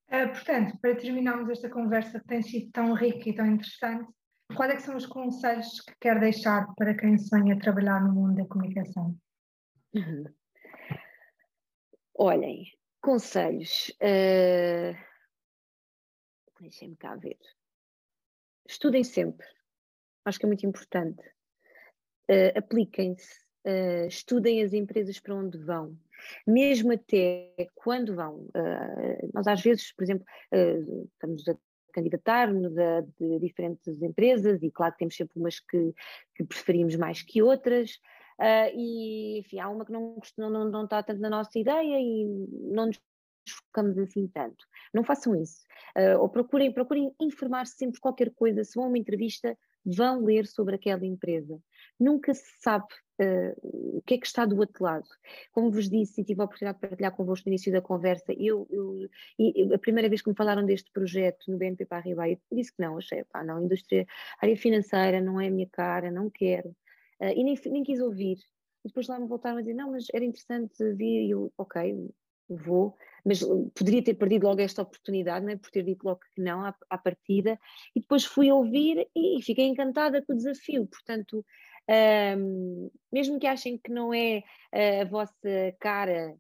Uh, 0.09 0.29
portanto, 0.33 0.77
para 0.81 0.97
terminarmos 0.97 1.49
esta 1.51 1.71
conversa 1.71 2.19
que 2.19 2.27
tem 2.27 2.43
sido 2.43 2.69
tão 2.73 2.95
rica 2.95 3.29
e 3.29 3.35
tão 3.35 3.47
interessante, 3.47 4.12
quais 4.57 4.75
é 4.75 4.79
são 4.81 4.97
os 4.97 5.07
conselhos 5.07 5.81
que 5.81 5.95
quer 6.01 6.19
deixar 6.19 6.67
para 6.75 6.97
quem 6.97 7.17
sonha 7.17 7.57
trabalhar 7.61 8.03
no 8.03 8.12
mundo 8.12 8.35
da 8.35 8.47
comunicação? 8.47 9.17
Uhum. 9.95 10.25
Olhem, 12.19 12.64
conselhos. 13.01 13.93
Uh... 14.03 14.99
Deixem-me 16.61 16.97
cá 16.97 17.14
ver 17.14 17.38
estudem 18.68 19.02
sempre. 19.02 19.46
Acho 20.24 20.38
que 20.38 20.44
é 20.44 20.48
muito 20.48 20.66
importante. 20.66 21.22
Uh, 22.31 22.57
Apliquem-se, 22.57 23.33
uh, 23.66 24.07
estudem 24.07 24.62
as 24.62 24.72
empresas 24.72 25.18
para 25.18 25.35
onde 25.35 25.59
vão. 25.59 25.96
Mesmo 26.46 26.92
até 26.92 27.68
quando 27.74 28.14
vão. 28.14 28.48
Uh, 28.48 29.31
nós 29.33 29.46
às 29.46 29.62
vezes, 29.62 29.92
por 29.92 30.04
exemplo, 30.04 30.26
estamos 31.14 31.48
a 31.48 31.57
candidatar-nos 31.92 32.76
a 32.76 33.00
de 33.18 33.38
diferentes 33.40 34.02
empresas 34.02 34.62
e 34.62 34.70
claro 34.70 34.94
temos 34.98 35.16
sempre 35.16 35.38
umas 35.40 35.59
que, 35.59 35.94
que 36.35 36.44
preferimos 36.44 36.94
mais 36.96 37.22
que 37.22 37.42
outras. 37.42 37.98
E 38.74 39.38
enfim, 39.40 39.59
há 39.59 39.68
uma 39.68 39.85
que 39.85 39.92
não, 39.92 40.16
não, 40.37 40.70
não 40.70 40.85
está 40.85 41.02
tanto 41.02 41.20
na 41.20 41.31
nossa 41.31 41.59
ideia 41.59 41.98
e 41.98 42.24
não 42.70 42.87
nos 42.87 43.00
focamos 43.50 43.98
assim 43.98 44.26
tanto. 44.28 44.64
Não 44.92 45.04
façam 45.04 45.34
isso. 45.37 45.62
Uh, 45.96 46.20
ou 46.20 46.28
procurem, 46.28 46.72
procurem 46.72 47.12
informar-se 47.20 47.76
sempre 47.76 48.00
qualquer 48.00 48.30
coisa. 48.34 48.64
Se 48.64 48.74
vão 48.74 48.84
a 48.84 48.88
uma 48.88 48.98
entrevista, 48.98 49.56
vão 49.84 50.24
ler 50.24 50.46
sobre 50.46 50.74
aquela 50.74 51.04
empresa. 51.04 51.58
Nunca 51.98 52.34
se 52.34 52.50
sabe 52.61 52.87
uh, 53.20 53.96
o 53.98 54.02
que 54.02 54.14
é 54.14 54.18
que 54.18 54.26
está 54.26 54.44
do 54.44 54.58
outro 54.58 54.84
lado. 54.84 55.06
Como 55.52 55.70
vos 55.70 55.88
disse, 55.88 56.20
e 56.20 56.24
tive 56.24 56.40
a 56.40 56.44
oportunidade 56.44 56.80
de 56.80 56.88
partilhar 56.88 57.16
convosco 57.16 57.48
no 57.48 57.52
início 57.52 57.72
da 57.72 57.80
conversa, 57.80 58.32
eu, 58.32 58.66
eu, 58.70 59.08
eu 59.38 59.74
a 59.74 59.78
primeira 59.78 60.08
vez 60.08 60.22
que 60.22 60.28
me 60.28 60.37
falaram 60.37 60.64
deste 60.64 60.90
projeto 60.92 61.50
no 61.50 61.58
BNP 61.58 61.87
Paribas, 61.87 62.38
eu 62.50 62.56
disse 62.56 62.72
que 62.74 62.82
não, 62.82 62.98
achei, 62.98 63.24
pá, 63.24 63.42
não, 63.42 63.64
indústria, 63.64 64.06
área 64.40 64.56
financeira 64.56 65.20
não 65.20 65.40
é 65.40 65.48
a 65.48 65.50
minha 65.50 65.68
cara, 65.70 66.11
não 66.11 66.30
quero. 66.30 66.68
Uh, 67.20 67.32
e 67.34 67.44
nem, 67.44 67.58
nem 67.66 67.82
quis 67.82 68.00
ouvir. 68.00 68.38
E 68.84 68.88
depois 68.88 69.08
lá 69.08 69.18
me 69.18 69.26
voltaram 69.26 69.58
a 69.58 69.61
dizer, 69.61 69.74
não, 69.74 69.90
mas 69.90 70.06
era 70.12 70.24
interessante 70.24 70.92
vir, 70.94 71.26
e 71.26 71.30
eu, 71.30 71.52
ok, 71.58 72.11
vou, 72.48 72.96
mas 73.24 73.40
poderia 73.74 74.02
ter 74.02 74.14
perdido 74.14 74.46
logo 74.46 74.61
esta 74.61 74.82
oportunidade, 74.82 75.44
não 75.44 75.52
é? 75.52 75.56
por 75.56 75.70
ter 75.70 75.82
dito 75.82 76.04
logo 76.04 76.20
que 76.34 76.40
não 76.40 76.64
à, 76.64 76.74
à 76.88 76.98
partida, 76.98 77.58
e 77.94 78.00
depois 78.00 78.24
fui 78.24 78.50
ouvir 78.50 79.08
e, 79.14 79.42
fiquei 79.42 79.66
encantada 79.66 80.22
com 80.22 80.32
o 80.32 80.37
desafio, 80.37 80.87
portanto, 80.87 81.44
um, 82.38 82.90
mesmo 83.12 83.38
que 83.38 83.46
achem 83.46 83.78
que 83.78 83.90
não 83.90 84.12
é 84.12 84.42
a 85.00 85.04
vossa 85.04 85.34
cara, 85.78 86.37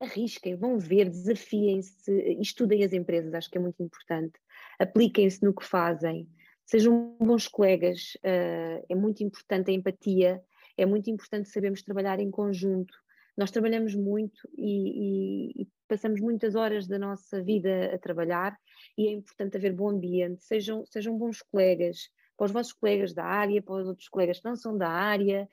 arrisquem, 0.00 0.56
vão 0.56 0.78
ver, 0.78 1.08
desafiem-se, 1.08 2.12
estudem 2.40 2.84
as 2.84 2.92
empresas, 2.92 3.34
acho 3.34 3.50
que 3.50 3.58
é 3.58 3.60
muito 3.60 3.82
importante, 3.82 4.38
apliquem-se 4.78 5.42
no 5.42 5.54
que 5.54 5.64
fazem, 5.64 6.28
sejam 6.64 7.16
bons 7.20 7.48
colegas, 7.48 8.14
uh, 8.16 8.84
é 8.88 8.94
muito 8.94 9.22
importante 9.22 9.70
a 9.70 9.74
empatia, 9.74 10.42
é 10.76 10.86
muito 10.86 11.08
importante 11.10 11.48
sabermos 11.48 11.82
trabalhar 11.82 12.18
em 12.18 12.30
conjunto, 12.30 12.94
nós 13.36 13.50
trabalhamos 13.50 13.94
muito 13.94 14.48
e, 14.56 15.58
e, 15.58 15.62
e, 15.62 15.68
passamos 15.88 16.20
muitas 16.20 16.54
horas 16.54 16.86
da 16.86 16.98
nossa 16.98 17.42
vida 17.42 17.94
a 17.94 17.98
trabalhar 17.98 18.56
e 18.96 19.08
é 19.08 19.12
importante 19.12 19.56
haver 19.56 19.72
bom 19.72 19.90
ambiente, 19.90 20.44
sejam, 20.44 20.84
sejam 20.86 21.16
bons 21.16 21.42
colegas, 21.42 22.08
para 22.36 22.46
os 22.46 22.52
vossos 22.52 22.72
colegas 22.72 23.12
da 23.12 23.24
área, 23.24 23.62
para 23.62 23.74
os 23.74 23.88
outros 23.88 24.08
colegas 24.08 24.38
que 24.38 24.44
não 24.44 24.56
são 24.56 24.76
da 24.76 24.88
área. 24.88 25.48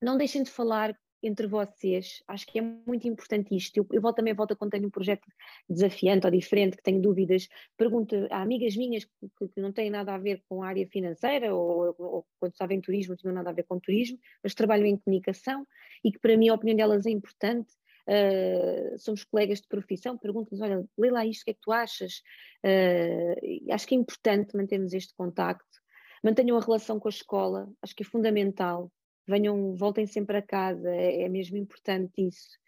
Não 0.00 0.16
deixem 0.16 0.42
de 0.42 0.50
falar 0.50 0.96
entre 1.22 1.46
vocês, 1.46 2.22
acho 2.26 2.46
que 2.46 2.58
é 2.58 2.62
muito 2.62 3.06
importante 3.06 3.54
isto. 3.54 3.76
Eu, 3.76 3.86
eu 3.92 4.00
volto 4.00 4.16
também 4.16 4.34
volto 4.34 4.56
quando 4.56 4.70
tenho 4.70 4.86
um 4.86 4.90
projeto 4.90 5.26
desafiante 5.68 6.26
ou 6.26 6.30
diferente, 6.30 6.76
que 6.76 6.82
tenho 6.82 7.00
dúvidas, 7.00 7.48
pergunto 7.76 8.14
a 8.30 8.42
amigas 8.42 8.76
minhas 8.76 9.04
que, 9.04 9.48
que 9.48 9.60
não 9.60 9.72
têm 9.72 9.90
nada 9.90 10.14
a 10.14 10.18
ver 10.18 10.42
com 10.48 10.62
a 10.62 10.68
área 10.68 10.86
financeira 10.86 11.54
ou, 11.54 11.94
ou 11.98 12.26
quando 12.38 12.52
estava 12.52 12.74
em 12.74 12.80
turismo, 12.80 13.12
não 13.12 13.16
tinham 13.16 13.34
nada 13.34 13.50
a 13.50 13.52
ver 13.52 13.64
com 13.64 13.78
turismo, 13.78 14.18
mas 14.42 14.54
trabalham 14.54 14.86
em 14.86 14.96
comunicação 14.96 15.66
e 16.04 16.10
que 16.10 16.18
para 16.18 16.36
mim 16.36 16.48
a 16.48 16.54
opinião 16.54 16.76
delas 16.76 17.06
é 17.06 17.10
importante. 17.10 17.72
Uh, 18.08 18.98
somos 18.98 19.22
colegas 19.22 19.60
de 19.60 19.68
profissão, 19.68 20.18
pergunto-lhes, 20.18 20.60
olha, 20.60 20.84
lê 20.98 21.10
lá 21.10 21.24
isto, 21.24 21.42
o 21.42 21.44
que 21.44 21.50
é 21.52 21.54
que 21.54 21.60
tu 21.60 21.70
achas? 21.70 22.22
Uh, 22.64 23.72
acho 23.72 23.86
que 23.86 23.94
é 23.94 23.98
importante 23.98 24.56
mantermos 24.56 24.92
este 24.94 25.14
contacto, 25.14 25.78
mantenham 26.24 26.56
a 26.56 26.60
relação 26.60 26.98
com 26.98 27.06
a 27.06 27.10
escola, 27.10 27.68
acho 27.80 27.94
que 27.94 28.02
é 28.02 28.06
fundamental, 28.06 28.90
venham, 29.30 29.74
voltem 29.74 30.06
sempre 30.06 30.36
a 30.36 30.42
casa, 30.42 30.90
é, 30.90 31.22
é 31.22 31.28
mesmo 31.28 31.56
importante 31.56 32.12
isso. 32.18 32.58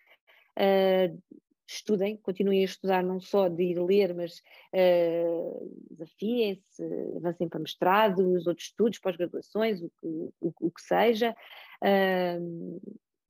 Uh, 0.57 1.21
estudem, 1.67 2.17
continuem 2.17 2.61
a 2.63 2.65
estudar, 2.65 3.03
não 3.03 3.21
só 3.21 3.49
de 3.49 3.63
ir 3.63 3.83
ler, 3.83 4.15
mas 4.15 4.43
uh, 4.75 5.87
desafiem-se, 5.91 6.83
avancem 7.17 7.49
para 7.49 7.61
mestrados, 7.61 8.47
outros 8.47 8.69
estudos, 8.69 8.99
pós-graduações, 8.99 9.81
o, 9.81 9.91
o, 10.03 10.53
o, 10.61 10.71
que 10.71 10.83
seja. 10.83 11.35
Uh, 11.83 12.81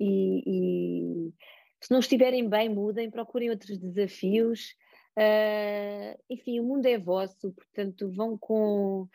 e, 0.01 0.43
e, 0.47 1.33
se 1.81 1.91
não 1.91 2.01
estiverem 2.01 2.49
bem, 2.49 2.69
mudem, 2.69 3.11
procurem 3.11 3.51
outros 3.51 3.79
desafios. 3.79 4.75
Uh, 5.17 6.19
enfim, 6.29 6.59
o 6.59 6.65
mundo 6.65 6.87
é 6.87 6.99
vosso, 6.99 7.53
portanto, 7.53 8.11
vão 8.11 8.37
com 8.37 9.09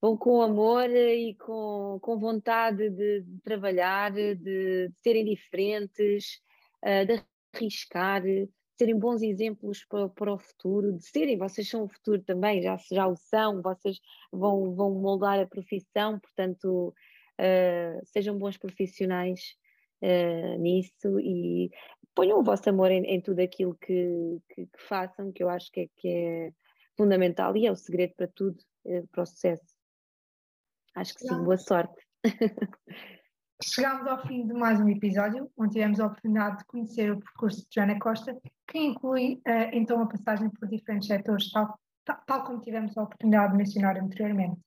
vão 0.00 0.16
com 0.16 0.40
amor 0.42 0.88
e 0.90 1.34
com, 1.34 1.98
com 2.00 2.18
vontade 2.18 2.88
de, 2.90 3.22
de 3.22 3.40
trabalhar, 3.42 4.12
de, 4.12 4.34
de, 4.36 4.92
serem 5.02 5.24
diferentes, 5.24 6.40
uh, 6.84 7.06
de 7.06 7.22
arriscar, 7.54 8.22
de 8.22 8.48
serem 8.76 8.98
bons 8.98 9.22
exemplos 9.22 9.84
para, 9.84 10.08
para, 10.08 10.32
o 10.32 10.38
futuro, 10.38 10.92
de 10.92 11.04
serem, 11.04 11.36
vocês 11.36 11.68
são 11.68 11.84
o 11.84 11.88
futuro 11.88 12.22
também, 12.22 12.62
já, 12.62 12.76
já 12.90 13.08
o 13.08 13.16
são, 13.16 13.60
vocês 13.60 13.98
vão, 14.32 14.74
vão 14.74 14.94
moldar 14.94 15.40
a 15.40 15.46
profissão, 15.46 16.20
portanto, 16.20 16.94
uh, 17.40 18.06
sejam 18.06 18.38
bons 18.38 18.56
profissionais 18.56 19.56
uh, 20.02 20.58
nisso 20.60 21.18
e 21.18 21.70
ponham 22.14 22.38
o 22.38 22.44
vosso 22.44 22.68
amor 22.70 22.92
em, 22.92 23.04
em 23.04 23.20
tudo 23.20 23.40
aquilo 23.40 23.74
que, 23.74 24.38
que, 24.48 24.66
que, 24.66 24.82
façam, 24.86 25.32
que 25.32 25.42
eu 25.42 25.48
acho 25.48 25.72
que 25.72 25.80
é, 25.80 25.88
que 25.96 26.08
é 26.08 26.52
fundamental 26.96 27.56
e 27.56 27.66
é 27.66 27.72
o 27.72 27.76
segredo 27.76 28.14
para 28.16 28.28
tudo, 28.28 28.58
para 29.12 29.22
o 29.22 29.26
sucesso. 29.26 29.77
Acho 30.98 31.14
que 31.14 31.28
sim, 31.28 31.44
boa 31.44 31.56
sorte. 31.56 31.94
Chegámos 33.62 34.04
ao 34.08 34.26
fim 34.26 34.44
de 34.48 34.52
mais 34.52 34.80
um 34.80 34.88
episódio, 34.88 35.48
onde 35.56 35.74
tivemos 35.74 36.00
a 36.00 36.06
oportunidade 36.06 36.58
de 36.58 36.64
conhecer 36.64 37.12
o 37.12 37.20
percurso 37.20 37.60
de 37.60 37.68
Joana 37.72 37.96
Costa, 38.00 38.36
que 38.66 38.78
inclui 38.78 39.34
uh, 39.46 39.70
então 39.72 40.02
a 40.02 40.08
passagem 40.08 40.50
por 40.50 40.68
diferentes 40.68 41.06
setores, 41.06 41.52
tal, 41.52 41.78
tal, 42.04 42.20
tal 42.26 42.44
como 42.44 42.60
tivemos 42.60 42.98
a 42.98 43.04
oportunidade 43.04 43.52
de 43.52 43.58
mencionar 43.58 43.96
anteriormente. 43.96 44.60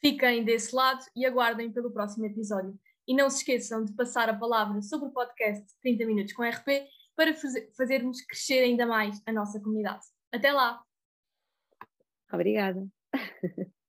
Fiquem 0.00 0.44
desse 0.44 0.76
lado 0.76 1.04
e 1.16 1.26
aguardem 1.26 1.72
pelo 1.72 1.90
próximo 1.90 2.26
episódio. 2.26 2.78
E 3.08 3.12
não 3.12 3.28
se 3.28 3.38
esqueçam 3.38 3.84
de 3.84 3.92
passar 3.92 4.28
a 4.28 4.38
palavra 4.38 4.80
sobre 4.80 5.08
o 5.08 5.12
podcast 5.12 5.66
30 5.82 6.06
Minutos 6.06 6.32
com 6.34 6.44
RP 6.44 6.86
para 7.16 7.34
fazermos 7.76 8.20
crescer 8.22 8.60
ainda 8.60 8.86
mais 8.86 9.20
a 9.26 9.32
nossa 9.32 9.58
comunidade. 9.58 10.06
Até 10.30 10.52
lá! 10.52 10.80
Obrigada! 12.32 12.86